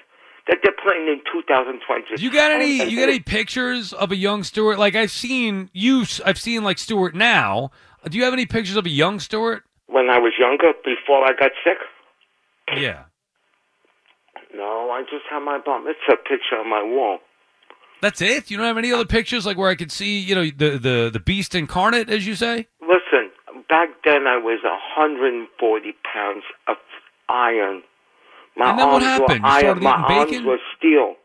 [0.47, 2.21] That they're playing in 2020.
[2.23, 2.83] You got any?
[2.89, 4.79] You got any pictures of a young Stewart?
[4.79, 6.05] Like I've seen you.
[6.25, 7.69] I've seen like Stewart now.
[8.09, 9.63] Do you have any pictures of a young Stewart?
[9.85, 11.77] When I was younger, before I got sick?
[12.75, 13.03] Yeah.
[14.55, 15.85] No, I just have my bum.
[15.87, 17.19] It's a picture on my wall.
[18.01, 18.49] That's it.
[18.49, 21.09] You don't have any other pictures like where I could see, you know, the the
[21.13, 22.67] the beast incarnate, as you say.
[22.81, 23.31] Listen,
[23.67, 26.77] back then I was 140 pounds of
[27.27, 27.83] iron.
[28.55, 29.43] My And then what happened?
[29.43, 29.59] Were You iron.
[29.61, 30.45] started My eating arms bacon?
[30.45, 31.15] were steel.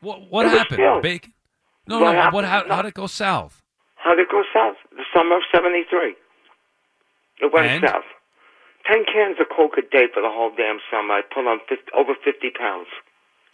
[0.00, 1.02] What what It happened?
[1.02, 1.32] Bacon?
[1.86, 2.12] No, What no.
[2.12, 2.34] happened?
[2.34, 2.44] What?
[2.46, 2.74] How, No.
[2.74, 3.62] how'd it go south?
[3.96, 4.76] How did it go south?
[4.96, 6.14] The summer of 73.
[7.40, 7.84] It went And?
[7.86, 8.04] south.
[8.88, 11.14] 10 cans of Coke a day for the whole damn summer.
[11.14, 12.86] I put on 50, over 50 pounds.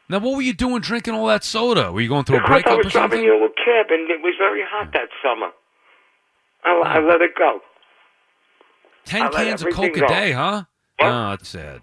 [0.08, 1.90] Now, what were you doing drinking all that soda?
[1.92, 3.30] Were you going through a Because I breakup was or driving something?
[3.30, 5.50] a little cab and it was very hot that summer.
[6.64, 7.60] I, I let it go.
[9.04, 10.08] Ten I cans of Coke a go.
[10.08, 10.64] day, huh?
[11.00, 11.82] Oh, that's sad.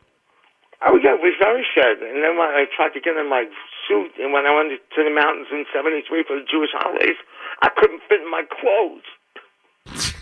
[0.85, 1.99] Oh yeah, it was very sad.
[1.99, 3.43] And then when I tried to get in my
[3.87, 7.17] suit, and when I went to the mountains in '73 for the Jewish holidays,
[7.61, 9.03] I couldn't fit in my clothes.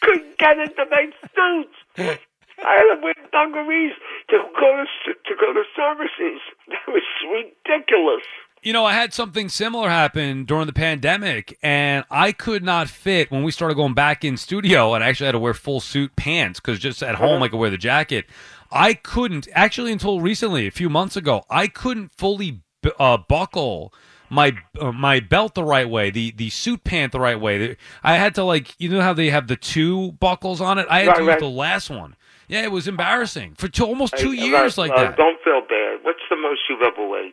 [0.00, 2.18] couldn't get into my suit.
[2.64, 3.92] I had to wear dungarees
[4.30, 6.40] to go to to go to services.
[6.68, 8.22] That was ridiculous.
[8.62, 13.30] You know, I had something similar happen during the pandemic, and I could not fit
[13.30, 14.94] when we started going back in studio.
[14.94, 17.58] And I actually had to wear full suit pants because just at home I could
[17.58, 18.26] wear the jacket.
[18.72, 23.94] I couldn't actually until recently, a few months ago, I couldn't fully b- uh, buckle
[24.28, 27.76] my uh, my belt the right way, the the suit pant the right way.
[28.02, 30.86] I had to like, you know how they have the two buckles on it.
[30.90, 31.38] I had Right, to use right.
[31.40, 32.16] the last one.
[32.48, 35.16] Yeah, it was embarrassing for two, almost two Hey, years uh, like uh, that.
[35.16, 35.98] Don't feel bad.
[36.02, 37.32] What's the most you've ever weighed?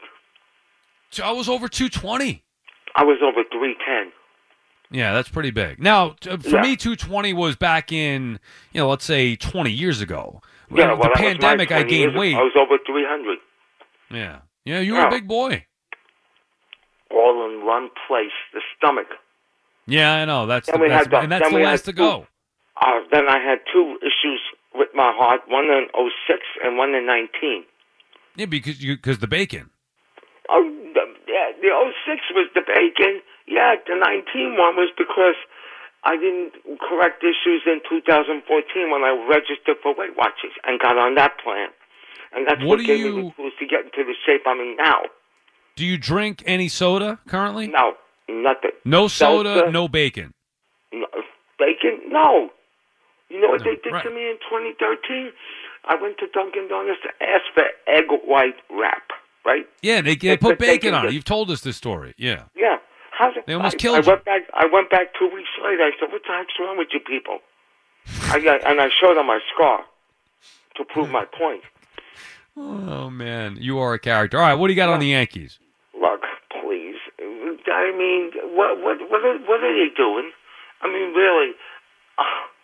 [1.12, 2.44] So I was over two twenty.
[2.96, 4.12] I was over three ten.
[4.92, 5.80] Yeah, that's pretty big.
[5.82, 6.62] Now, t- for Yeah.
[6.62, 8.40] me, 220 was back in,
[8.74, 10.40] you know, let's say 20 years ago.
[10.70, 12.36] Yeah, well, the that was my pandemic, I gained weight.
[12.36, 13.40] I was over three hundred.
[14.12, 14.40] Yeah.
[14.66, 15.08] Yeah, you were Yeah.
[15.08, 15.66] a big boy.
[17.12, 19.08] all in one place, the stomach.
[19.86, 20.46] Yeah, I know.
[20.48, 22.26] That's Then the had the- and that's the last to go.
[22.82, 24.42] Uh, then I had two issues
[24.74, 27.64] with my heart, one in 06 and one in 19.
[28.36, 29.70] Yeah, because you because the bacon.
[30.50, 33.22] Oh, the, yeah, the 06 was the bacon.
[33.48, 35.36] Yeah, the 19 one was because
[36.04, 41.16] I didn't correct issues in 2014 when I registered for Weight Watchers and got on
[41.16, 41.70] that plan.
[42.36, 44.76] And that's What what, gave me the tools to get into the shape I'm in
[44.78, 45.04] now.
[45.76, 47.68] Do you drink any soda currently?
[47.68, 47.94] No,
[48.28, 48.72] nothing.
[48.86, 50.34] No soda, Seltzer, no bacon.
[50.92, 51.08] No,
[51.58, 52.10] bacon?
[52.10, 52.50] No.
[53.34, 54.04] You know what they did right.
[54.04, 55.32] to me in 2013?
[55.86, 59.10] I went to Dunkin' Donuts to ask for egg white wrap,
[59.44, 59.66] right?
[59.82, 61.14] Yeah, they, they They put bacon on it.
[61.14, 62.14] You've told us this story.
[62.16, 62.44] Yeah.
[62.56, 62.78] Yeah.
[63.18, 63.46] How's it?
[63.48, 64.08] They almost I, killed I you.
[64.08, 64.42] went back.
[64.54, 65.82] I went back two weeks later.
[65.82, 67.40] I said, "What the heck's wrong with you people?"
[68.30, 69.84] I got, and I showed them my scar
[70.76, 71.62] to prove my point.
[72.58, 74.38] Oh man, you are a character.
[74.38, 75.60] All right, what do you got on the Yankees?
[76.00, 76.98] Look, please.
[77.20, 80.32] I mean, what what what are, what are they doing?
[80.82, 81.54] I mean, really.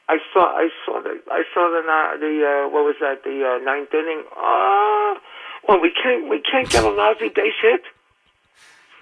[0.10, 3.24] Uh, I saw I saw the I saw the uh, the uh, what was that
[3.24, 4.24] the uh, ninth inning.
[4.36, 5.20] Uh,
[5.68, 7.82] well, we can't we can't get a lousy base hit.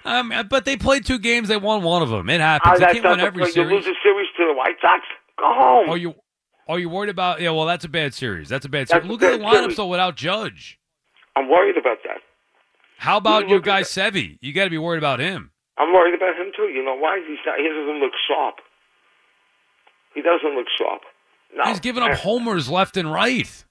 [0.05, 1.49] Um, but they played two games.
[1.49, 2.29] They won one of them.
[2.29, 2.79] It Uh, happens.
[2.79, 3.43] They that's can't win every.
[3.45, 3.71] You series.
[3.71, 5.01] lose a series to the White Sox.
[5.37, 5.89] Go home.
[5.89, 6.13] Are you
[6.67, 7.41] are you worried about?
[7.41, 8.49] Yeah, well, that's a bad series.
[8.49, 9.09] That's a bad That's series.
[9.09, 9.77] Look at the bad lineups series.
[9.77, 10.79] though without Judge.
[11.35, 12.17] I'm worried about that.
[12.97, 13.81] How about You your guy.
[13.83, 14.37] Sevy?
[14.41, 15.51] You got to be worried about him.
[15.77, 16.63] I'm worried about him too.
[16.63, 17.21] You know why?
[17.27, 17.57] He's not.
[17.59, 18.55] He doesn't look sharp.
[20.17, 21.03] He doesn't look sharp.
[21.55, 21.65] No.
[21.65, 23.65] He's giving up homers left and right.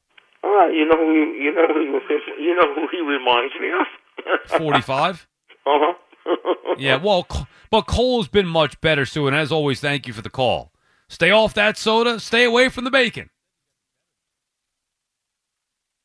[0.44, 0.72] All right.
[0.72, 1.12] You know who?
[1.12, 2.00] You know who?
[2.40, 4.50] You know who he reminds me of?
[4.60, 5.26] Forty-five.
[5.66, 5.94] uh huh.
[6.78, 7.02] yeah.
[7.02, 7.26] Well,
[7.72, 9.26] but Cole's been much better, Sue.
[9.26, 10.70] And as always, thank you for the call.
[11.08, 12.20] Stay off that soda.
[12.20, 13.30] Stay away from the bacon.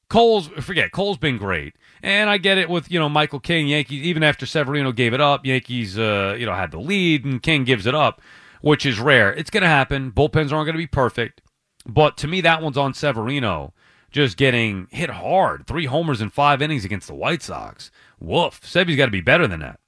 [0.09, 3.67] Cole's forget Cole's been great, and I get it with you know Michael King.
[3.67, 7.43] Yankees even after Severino gave it up, Yankees uh, you know had the lead, and
[7.43, 8.21] King gives it up,
[8.61, 9.33] which is rare.
[9.33, 10.11] It's going to happen.
[10.11, 11.41] Bullpens aren't going to be perfect,
[11.85, 13.73] but to me that one's on Severino,
[14.11, 15.67] just getting hit hard.
[15.67, 17.91] Three homers in five innings against the White Sox.
[18.19, 18.61] Woof.
[18.63, 19.79] Sevy's got to be better than that.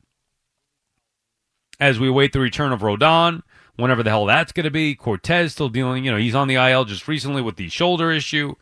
[1.79, 3.41] As we await the return of Rodon,
[3.75, 6.05] whenever the hell that's going to be, Cortes still dealing.
[6.05, 8.55] You know he's on the IL just recently with the shoulder issue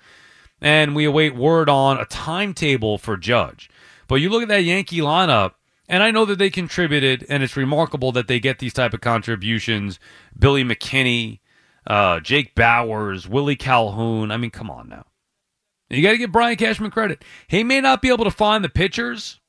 [0.62, 3.70] and we await word on a timetable for Judge.
[4.08, 5.54] But you look at that Yankee lineup,
[5.92, 9.02] and I know that they contributed, and it's remarkable that they get these type of
[9.02, 10.00] contributions.
[10.40, 11.40] Billy McKinney,
[11.86, 14.32] uh, Jake Bauers, Willie Calhoun.
[14.32, 15.06] I mean, come on now.
[15.90, 17.26] You got to give Brian Cashman credit.
[17.50, 19.42] He may not be able to find the pitchers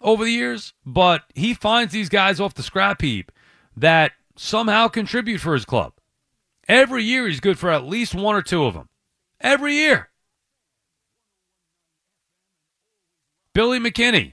[0.00, 3.30] over the years, but he finds these guys off the scrap heap
[3.76, 5.92] that somehow contribute for his club.
[6.66, 8.88] Every year he's good for at least one or two of them.
[9.40, 10.08] Every year.
[13.54, 14.32] Billy McKinney.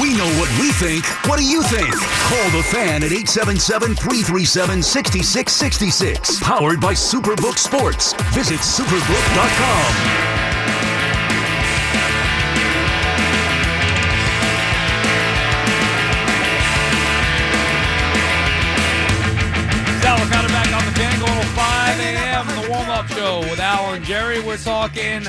[0.00, 1.06] We know what we think.
[1.26, 1.88] What do you think?
[1.88, 6.40] Call the fan at 877 337 6666.
[6.40, 8.12] Powered by Superbook Sports.
[8.34, 10.36] Visit superbook.com.
[20.02, 22.46] Sal Licata back on the fan going 5 a.m.
[22.62, 24.40] the warm-up show with Al and Jerry.
[24.40, 25.24] We're talking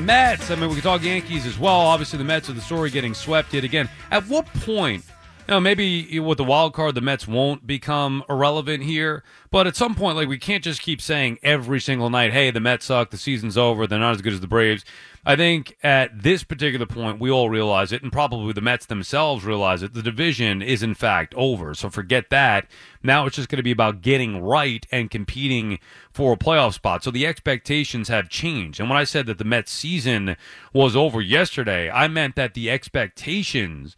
[0.00, 0.50] Mets.
[0.50, 1.80] I mean, we can talk Yankees as well.
[1.80, 3.88] Obviously, the Mets are the story getting swept yet again.
[4.10, 5.04] At what point,
[5.46, 9.22] you know, maybe with the wild card, the Mets won't become irrelevant here.
[9.50, 12.60] But at some point, like we can't just keep saying every single night, "Hey, the
[12.60, 13.10] Mets suck.
[13.10, 13.86] The season's over.
[13.86, 14.84] They're not as good as the Braves."
[15.24, 19.44] I think at this particular point, we all realize it, and probably the Mets themselves
[19.44, 19.92] realize it.
[19.92, 21.74] The division is in fact over.
[21.74, 22.66] So forget that.
[23.02, 25.78] Now it's just going to be about getting right and competing
[26.12, 27.02] for a playoff spot.
[27.02, 28.78] So the expectations have changed.
[28.78, 30.36] And when I said that the Mets season
[30.72, 33.96] was over yesterday, I meant that the expectations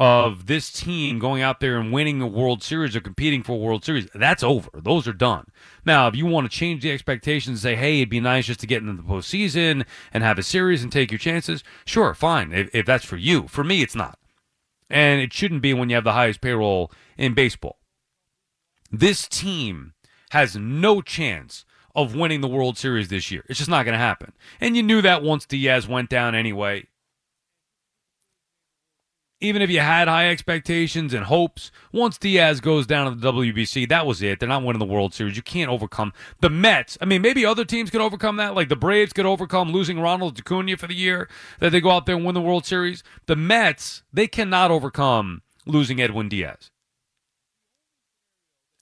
[0.00, 3.56] of this team going out there and winning a World Series or competing for a
[3.56, 4.70] World Series, that's over.
[4.72, 5.44] Those are done.
[5.84, 8.60] Now, if you want to change the expectations and say, hey, it'd be nice just
[8.60, 12.50] to get into the postseason and have a series and take your chances, sure, fine,
[12.50, 13.46] if, if that's for you.
[13.46, 14.18] For me, it's not.
[14.88, 17.78] And it shouldn't be when you have the highest payroll in baseball.
[18.90, 19.92] This team
[20.30, 23.44] has no chance of winning the World Series this year.
[23.50, 24.32] It's just not going to happen.
[24.62, 26.86] And you knew that once Diaz went down anyway
[29.40, 33.88] even if you had high expectations and hopes, once Diaz goes down to the WBC,
[33.88, 34.38] that was it.
[34.38, 35.36] They're not winning the World Series.
[35.36, 36.98] You can't overcome the Mets.
[37.00, 40.38] I mean, maybe other teams could overcome that, like the Braves could overcome losing Ronald
[40.38, 41.28] Acuna for the year
[41.58, 43.02] that they go out there and win the World Series.
[43.26, 46.69] The Mets, they cannot overcome losing Edwin Diaz.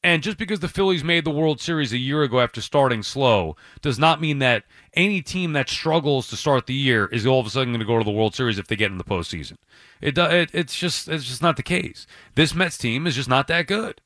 [0.02, 3.56] And just because the Phillies made the World Series a year ago after starting slow
[3.82, 4.62] does not mean that
[4.94, 7.86] any team that struggles to start the year is all of a sudden going to
[7.86, 9.56] go to the World Series if they get in the postseason.
[10.00, 12.06] It, it it's just it's just not the case.
[12.36, 14.00] This Mets team is just not that good.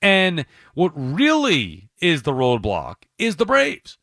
[0.00, 3.98] And what really is the roadblock is the Braves.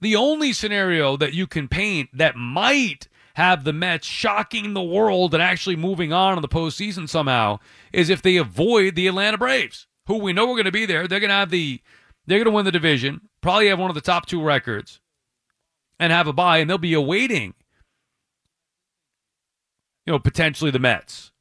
[0.00, 5.34] The only scenario that you can paint that might have the Mets shocking the world
[5.34, 7.58] and actually moving on in the postseason somehow
[7.92, 11.08] is if they avoid the Atlanta Braves, who we know are going to be there.
[11.08, 11.80] They're going to have the,
[12.26, 15.00] they're going to win the division, probably have one of the top two records,
[15.98, 17.54] and have a bye, and they'll be awaiting,
[20.04, 21.32] you know, potentially the Mets,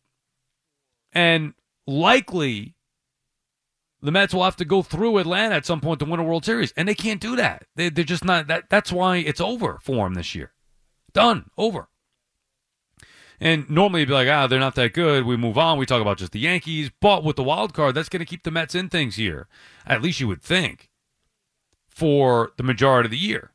[1.12, 1.54] and
[1.88, 2.76] likely.
[4.04, 6.44] The Mets will have to go through Atlanta at some point to win a World
[6.44, 7.66] Series, and they can't do that.
[7.76, 8.68] They, they're just not that.
[8.68, 10.54] That's why it's over for them this year.
[11.14, 11.50] Done.
[11.58, 11.88] Over.
[13.40, 15.26] And normally you'd be like, ah, they're not that good.
[15.26, 15.80] We move on.
[15.80, 16.92] We talk about just the Yankees.
[17.02, 19.48] But with the wild card, that's going to keep the Mets in things here.
[19.86, 20.90] At least you would think
[21.88, 23.52] for the majority of the year.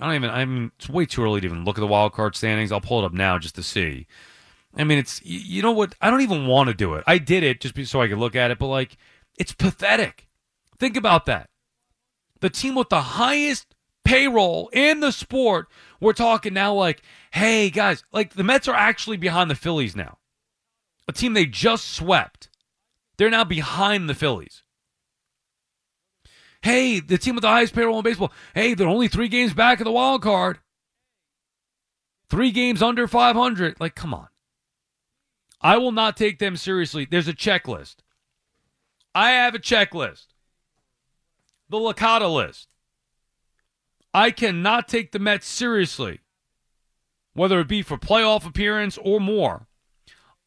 [0.00, 2.12] I don't even, I mean, it's way too early to even look at the wild
[2.12, 2.72] card standings.
[2.72, 4.06] I'll pull it up now just to see.
[4.76, 5.94] I mean, it's, you know what?
[6.02, 7.04] I don't even want to do it.
[7.06, 8.96] I did it just so I could look at it, but like,
[9.38, 10.28] it's pathetic.
[10.78, 11.48] Think about that.
[12.40, 13.65] The team with the highest
[14.06, 15.68] payroll in the sport,
[16.00, 17.02] we're talking now like,
[17.32, 20.18] hey, guys, like the Mets are actually behind the Phillies now.
[21.08, 22.48] A team they just swept.
[23.16, 24.62] They're now behind the Phillies.
[26.62, 28.32] Hey, the team with the highest payroll in baseball.
[28.54, 30.58] Hey, they're only three games back of the wild card.
[32.28, 33.78] Three games under 500.
[33.80, 34.28] Like, come on.
[35.60, 37.06] I will not take them seriously.
[37.08, 37.96] There's a checklist.
[39.14, 40.26] I have a checklist.
[41.68, 42.68] The Licata list.
[44.14, 46.20] I cannot take the Mets seriously,
[47.34, 49.66] whether it be for playoff appearance or more,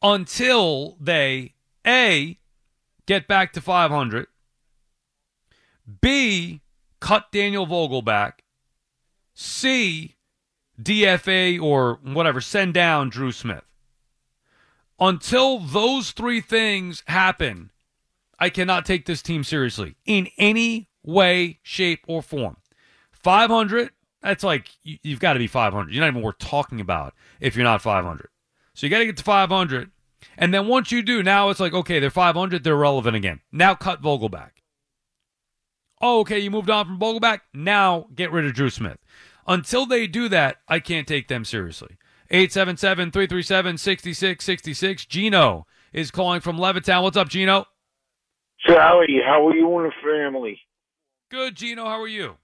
[0.02, 1.54] until they
[1.86, 2.38] A,
[3.06, 4.26] get back to 500,
[6.00, 6.62] B,
[7.00, 8.40] cut Daniel Vogelbach,
[9.34, 10.16] C,
[10.80, 13.64] DFA or whatever, send down Drew Smith.
[14.98, 17.70] Until those three things happen,
[18.38, 22.56] I cannot take this team seriously in any way, shape, or form.
[23.22, 23.90] 500,
[24.22, 25.92] that's like, you, have got to be 500.
[25.92, 28.28] You're not even worth talking about if you're not 500.
[28.74, 29.90] So you got to get to 500.
[30.36, 33.40] And then once you do, now it's like, okay, they're 500, they're relevant again.
[33.50, 34.50] Now cut Vogelbach.
[36.00, 37.40] Oh, okay, you moved on from Vogelbach.
[37.52, 38.98] Now get rid of Drew Smith.
[39.46, 41.96] Until they do that, I can't take them seriously.
[42.30, 45.06] 877 337 6666.
[45.06, 47.02] Gino is calling from Levittown.
[47.02, 47.66] What's up, Gino?
[48.66, 50.60] Sally, how are you and the family?
[51.30, 51.84] Good, Gino.
[51.84, 52.36] How are you?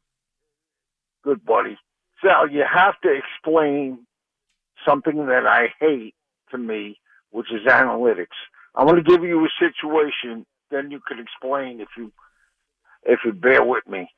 [1.26, 1.78] Good, buddy.
[2.24, 4.06] Sal, you have to explain
[4.88, 6.14] something that I hate
[6.52, 7.00] to me,
[7.32, 8.38] which is analytics.
[8.76, 12.12] I'm going to give you a situation, then you can explain if you
[13.04, 14.08] if you bear with me.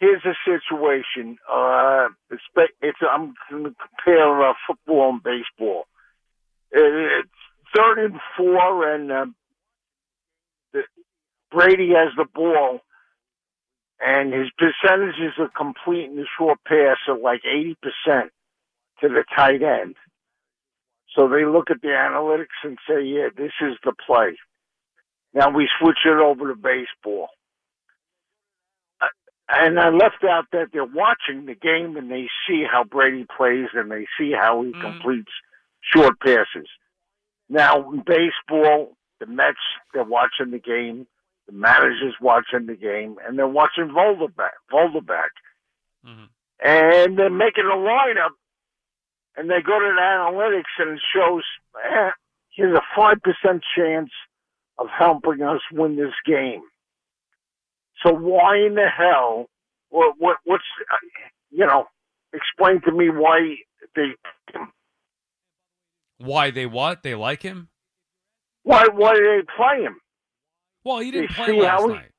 [0.00, 1.38] Here's a situation.
[1.50, 2.42] Uh, it's,
[2.82, 5.84] it's I'm going to compare uh, football and baseball.
[6.72, 7.30] It's
[7.76, 9.26] third and four, and uh,
[10.72, 10.82] the,
[11.52, 12.80] Brady has the ball,
[14.04, 17.74] and his percentages of completing the short pass are like 80%
[19.00, 19.96] to the tight end.
[21.16, 24.36] So they look at the analytics and say, yeah, this is the play.
[25.32, 27.28] Now we switch it over to baseball.
[29.00, 29.06] Uh,
[29.48, 33.68] and I left out that they're watching the game and they see how Brady plays
[33.72, 34.80] and they see how he mm.
[34.80, 35.32] completes
[35.94, 36.68] short passes.
[37.48, 39.56] Now in baseball, the Mets,
[39.94, 41.06] they're watching the game
[41.46, 44.56] the manager's watching the game, and they're watching Vogelbach.
[44.72, 45.34] Vogelbach.
[46.06, 46.24] Mm-hmm.
[46.64, 48.34] And they're making a lineup,
[49.36, 51.42] and they go to the analytics, and it shows
[51.84, 52.10] eh,
[52.54, 53.16] here's a 5%
[53.76, 54.10] chance
[54.78, 56.62] of helping us win this game.
[58.04, 59.46] So why in the hell,
[59.88, 60.96] what, what what's, uh,
[61.50, 61.86] you know,
[62.32, 63.56] explain to me why
[63.94, 64.10] they
[66.18, 67.02] why they what?
[67.02, 67.68] They like him?
[68.62, 69.96] Why why do they play him?
[70.84, 72.10] Well, he didn't play last night.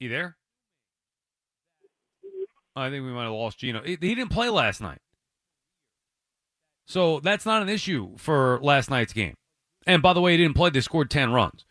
[0.00, 0.36] You there?
[2.74, 3.82] I think we might have lost Gino.
[3.82, 4.98] He, he didn't play last night.
[6.86, 9.34] So that's not an issue for last night's game.
[9.86, 10.70] And by the way, he didn't play.
[10.70, 11.64] They scored 10 runs.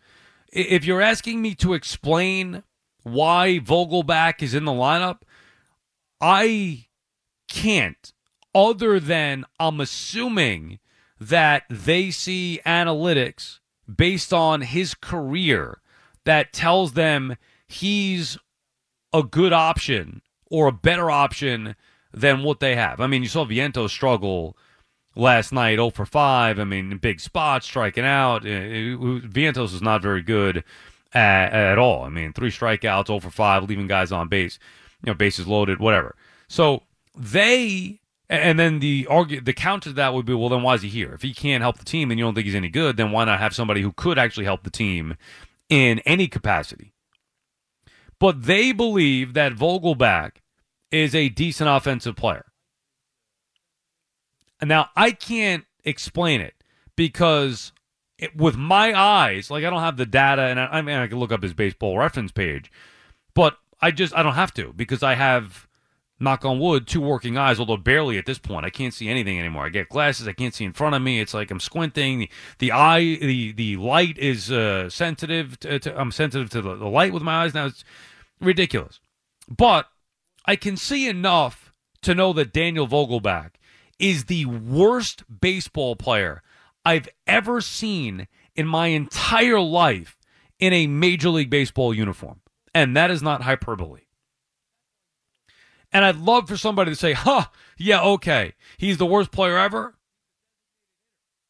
[0.53, 2.63] If you're asking me to explain
[3.03, 5.21] why Vogelbach is in the lineup,
[6.19, 6.85] I
[7.49, 8.13] can't,
[8.53, 10.79] other than I'm assuming
[11.21, 13.59] that they see analytics
[13.95, 15.79] based on his career
[16.25, 18.39] that tells them he's
[19.13, 21.75] a good option or a better option
[22.11, 22.99] than what they have.
[22.99, 24.57] I mean, you saw Vientos struggle
[25.15, 26.59] last night 0 for 5.
[26.59, 28.43] I mean, big spots, striking out.
[28.43, 30.63] Uh, uh, Vientos is not very good
[31.13, 32.03] at, at, all.
[32.03, 34.57] I mean, three strikeouts, 0 for 5, leaving guys on base,
[35.03, 36.15] you know, bases loaded, whatever.
[36.47, 36.81] So
[37.15, 38.00] they
[38.31, 40.87] and then the argue, the counter to that would be, well, then why is he
[40.87, 41.13] here?
[41.13, 43.25] If he can't help the team and you don't think he's any good, then why
[43.25, 45.17] not have somebody who could actually help the team
[45.67, 46.93] in any capacity?
[48.19, 50.37] But they believe that Vogelbach
[50.91, 52.45] is a decent offensive player.
[54.63, 56.53] Now I can't explain it
[56.95, 57.73] because
[58.17, 61.07] it, with my eyes, like I don't have the data, and I, I mean I
[61.07, 62.71] can look up his baseball reference page,
[63.33, 65.67] but I just I don't have to because I have
[66.21, 68.65] knock on wood, two working eyes, although barely at this point.
[68.65, 69.65] I can't see anything anymore.
[69.65, 71.19] I get glasses, I can't see in front of me.
[71.19, 72.19] It's like I'm squinting.
[72.19, 75.59] The, the eye, the the light is uh, sensitive.
[75.61, 77.65] To, to, I'm sensitive to the, the light with my eyes now.
[77.65, 77.83] It's
[78.39, 78.99] ridiculous,
[79.49, 79.87] but
[80.45, 83.51] I can see enough to know that Daniel Vogelbach
[83.99, 86.41] is the worst baseball player
[86.83, 90.17] I've ever seen in my entire life
[90.59, 92.41] in a Major League Baseball uniform.
[92.73, 94.01] And that is not hyperbole.
[95.93, 97.45] And I'd love for somebody to say, huh,
[97.77, 99.95] yeah, okay, he's the worst player ever.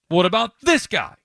[0.08, 1.16] What about this guy?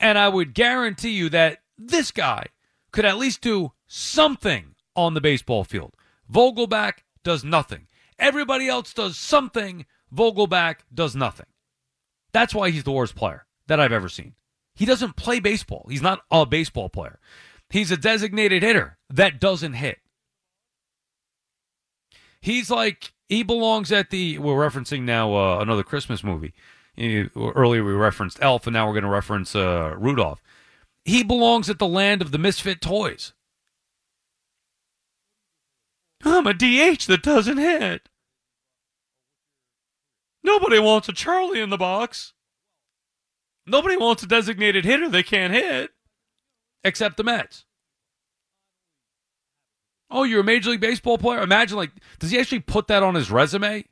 [0.00, 2.46] And I would guarantee you that this guy
[2.90, 5.94] could at least do something on the baseball field.
[6.32, 7.86] Vogelbach does nothing.
[8.18, 9.84] Everybody else does something.
[10.14, 11.46] Vogelbach does nothing.
[12.32, 14.34] That's why he's the worst player that I've ever seen.
[14.74, 15.86] He doesn't play baseball.
[15.88, 17.18] He's not a baseball player.
[17.70, 19.98] He's a designated hitter that doesn't hit.
[22.46, 24.38] He's like he belongs at the.
[24.38, 26.54] We're referencing now uh, another Christmas movie.
[26.96, 30.40] Earlier we referenced Elf, and now we're going to reference uh, Rudolph.
[31.04, 33.32] He belongs at the land of the misfit toys.
[36.24, 38.08] I'm a DH that doesn't hit.
[40.44, 42.32] Nobody wants a Charlie in the box.
[43.66, 45.90] Nobody wants a designated hitter they can't hit.
[46.84, 47.65] except the Mets.
[50.10, 51.40] Oh, you're a Major League Baseball player?
[51.40, 53.84] Imagine, like, does he actually put that on his resume?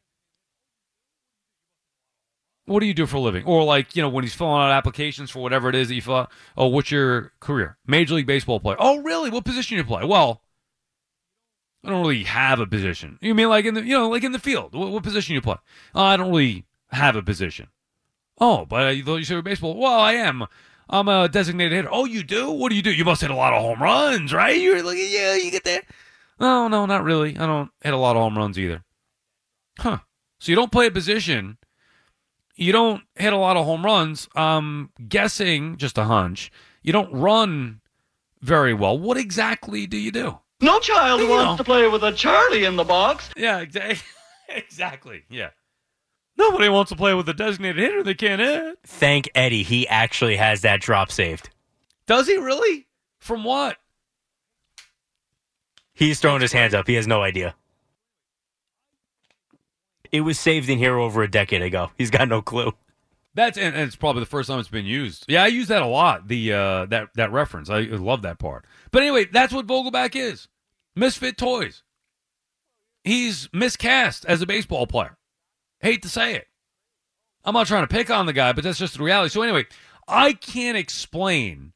[2.66, 3.44] What do you do for a living?
[3.44, 6.02] Or, like, you know, when he's filling out applications for whatever it is that you
[6.02, 7.76] fill out, oh, what's your career?
[7.86, 8.76] Major League Baseball player.
[8.78, 9.28] Oh, really?
[9.28, 10.04] What position you play?
[10.04, 10.42] Well,
[11.84, 13.18] I don't really have a position.
[13.20, 14.74] You mean like in the, you know, like in the field?
[14.74, 15.56] What, what position you play?
[15.94, 17.68] Oh, I don't really have a position.
[18.40, 19.76] Oh, but you thought you said baseball.
[19.76, 20.46] Well, I am.
[20.88, 21.88] I'm a designated hitter.
[21.90, 22.50] Oh, you do?
[22.50, 22.92] What do you do?
[22.92, 24.58] You must hit a lot of home runs, right?
[24.58, 25.82] You're like, yeah, you get there.
[26.41, 27.37] No, no, not really.
[27.39, 28.82] I don't hit a lot of home runs either.
[29.78, 29.99] Huh.
[30.41, 31.59] So you don't play a position.
[32.57, 34.28] You don't hit a lot of home runs.
[34.37, 37.80] I'm guessing, just a hunch, you don't run
[38.41, 38.99] very well.
[38.99, 40.39] What exactly do you do?
[40.61, 41.57] No child You wants know.
[41.57, 43.28] to play with a Charlie in the box.
[43.37, 43.99] Yeah, exactly.
[44.49, 45.24] exactly.
[45.28, 45.51] Yeah.
[46.37, 48.78] Nobody wants to play with a designated hitter they can't hit.
[48.85, 49.62] Thank Eddie.
[49.62, 51.51] He actually has that drop saved.
[52.07, 52.87] Does he really?
[53.18, 53.78] From what?
[55.95, 56.86] He's throwing his hands up.
[56.86, 57.55] He has no idea.
[60.11, 61.90] It was saved in here over a decade ago.
[61.97, 62.72] He's got no clue.
[63.34, 65.24] That's and, it's probably the first time it's been used.
[65.28, 66.28] Yeah, I use that a lot.
[66.28, 67.68] The uh, that that reference.
[67.68, 68.64] I love that part.
[68.92, 70.47] But anyway, that's what Vogelbach is.
[70.95, 71.82] Misfit toys.
[73.03, 75.16] He's miscast as a baseball player.
[75.80, 76.47] Hate to say it.
[77.45, 79.30] I'm not trying to pick on the guy, but that's just the reality.
[79.30, 79.66] So anyway,
[80.07, 81.72] I can't explain.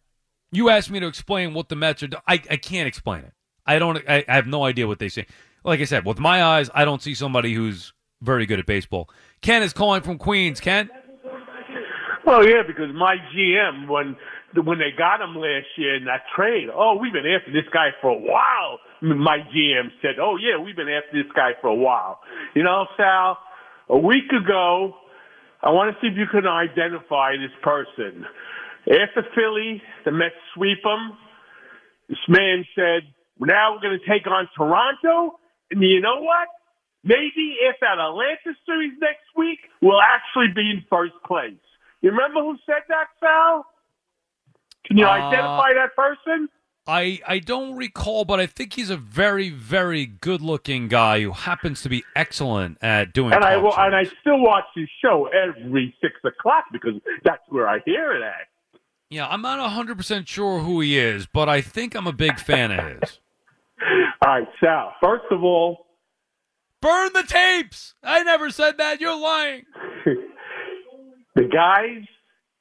[0.53, 2.09] You asked me to explain what the Mets are.
[2.09, 3.33] do- I I can't explain it.
[3.69, 4.03] I don't.
[4.09, 5.27] I, I have no idea what they say.
[5.63, 7.93] Like I said, with my eyes, I don't see somebody who's
[8.23, 9.11] very good at baseball.
[9.43, 10.59] Ken is calling from Queens.
[10.59, 10.91] Ken.
[12.25, 14.17] Well, yeah, because my GM when
[14.65, 17.89] when they got him last year in that trade, oh, we've been after this guy
[18.01, 18.81] for a while.
[19.03, 22.21] My GM said, oh yeah, we've been after this guy for a while.
[22.55, 23.39] You know, Sal,
[23.89, 24.95] a week ago,
[25.63, 28.25] I want to see if you can identify this person.
[28.87, 31.13] After Philly, the Mets sweep him.
[32.09, 33.03] This man said,
[33.41, 35.39] now we're going to take on Toronto,
[35.71, 36.49] and you know what?
[37.05, 41.55] Maybe if that Atlanta series next week, we'll actually be in first place.
[42.01, 43.65] You remember who said that, Sal?
[44.87, 46.49] Can you Uh, identify that person?
[46.87, 51.33] I I don't recall, but I think he's a very very good looking guy who
[51.33, 53.35] happens to be excellent at doing.
[53.35, 53.75] And I shows.
[53.77, 58.23] and I still watch his show every six o'clock because that's where I hear it
[58.23, 58.49] at.
[59.11, 62.71] Yeah, I'm not 100% sure who he is, but I think I'm a big fan
[62.71, 63.21] of his.
[64.27, 64.95] All right, Sal.
[65.01, 65.87] First of all,
[66.81, 67.95] Burn the tapes!
[68.05, 69.01] I never said that.
[69.01, 69.65] You're lying.
[71.35, 72.05] the guys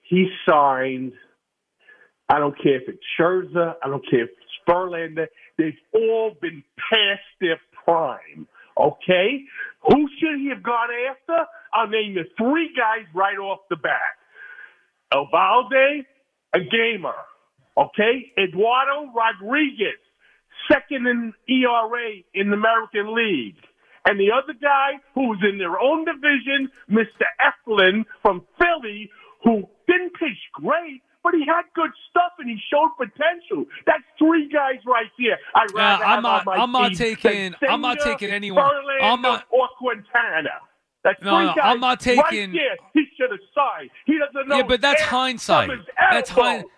[0.01, 1.13] he signed,
[2.27, 6.63] I don't care if it's Scherzer, I don't care if it's Verlander, they've all been
[6.89, 8.47] past their prime.
[8.77, 9.43] Okay?
[9.87, 11.45] Who should he have gone after?
[11.73, 13.99] I'll name you three guys right off the bat.
[15.13, 16.05] Eovaldi,
[16.53, 17.13] a gamer.
[17.77, 18.31] Okay?
[18.37, 19.99] Eduardo Rodriguez,
[20.71, 23.55] second in ERA in the American League.
[24.05, 27.25] And the other guy who's in their own division, Mr.
[27.43, 29.09] Eflin from Philly,
[29.43, 33.65] who didn't pitch great, but he had good stuff and he showed potential.
[33.85, 35.07] That's three guys right.
[35.07, 35.35] I'd Yeah,
[35.73, 39.67] rather I'm have not- I'm not taking- I'm not taking anyone- Verlander, I'm not- or
[39.77, 40.61] Quintana.
[41.03, 42.77] That's No, three no, guys I'm not taking- right there.
[42.93, 43.89] He should have signed.
[44.05, 44.57] He doesn't know.
[44.57, 45.69] Yeah, but that's hindsight.
[46.11, 46.69] That's elbow.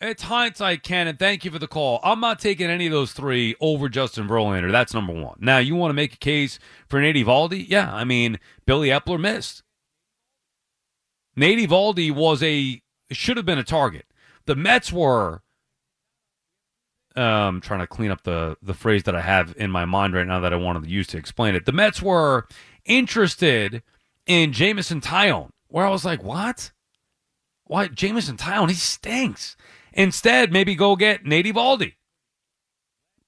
[0.00, 1.16] It's hindsight, Cannon.
[1.16, 2.00] thank you for the call.
[2.04, 4.70] I'm not taking any of those three over Justin Verlander.
[4.70, 5.38] That's number one.
[5.40, 7.64] Now, you want to make a case for Nate Eovaldi?
[7.66, 9.62] Yeah, I mean, Billy Eppler missed.
[11.34, 14.06] Nate Eovaldi was a should have been a target.
[14.46, 15.42] The Mets were.
[17.14, 20.26] Um, trying to clean up the the phrase that I have in my mind right
[20.26, 21.64] now that I wanted to use to explain it.
[21.64, 22.46] The Mets were
[22.84, 23.82] interested
[24.26, 26.72] in Jameson Taillon, where I was like, what?
[27.64, 28.68] Why Jameson Taillon?
[28.68, 29.56] He stinks.
[29.96, 31.94] Instead, maybe go get Nate Eovaldi.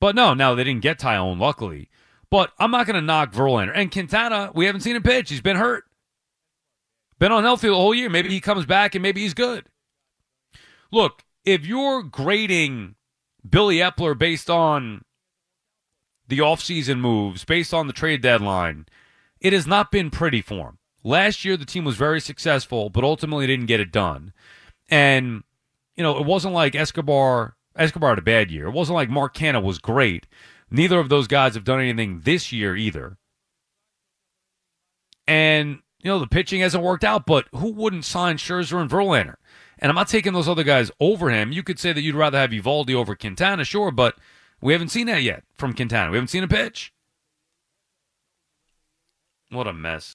[0.01, 1.89] But no, no, they didn't get Taillon, luckily.
[2.31, 3.73] But I'm not going to knock Verlander.
[3.75, 5.31] And Quintana, we haven't seen him pitch.
[5.31, 5.85] He's been hurt.
[7.19, 8.11] Been unhealthy the whole year.
[8.11, 9.65] Maybe he comes back and maybe he's good.
[10.93, 12.97] Look, if you're grading
[13.49, 15.03] Billy Eppler based on
[16.29, 18.87] the offseason moves, based on the trade deadline,
[19.41, 20.79] it has not been pretty for him.
[21.03, 24.35] Last year, the team was very successful, but ultimately didn't get it done.
[24.91, 25.45] And,
[25.99, 28.69] you know, it wasn't like Escobar, Escobar had a bad year.
[28.69, 30.29] It wasn't like Mark Canha was great.
[30.71, 33.19] Neither of those guys have done anything this year either.
[35.27, 39.35] And, you know, the pitching hasn't worked out, but who wouldn't sign Scherzer and Verlander?
[39.81, 41.51] And I'm not taking those other guys over him.
[41.51, 44.17] You could say that you'd rather have Eovaldi over Quintana, sure, but
[44.61, 46.13] we haven't seen that yet from Quintana.
[46.13, 46.93] We haven't seen a pitch.
[49.51, 50.15] What a mess.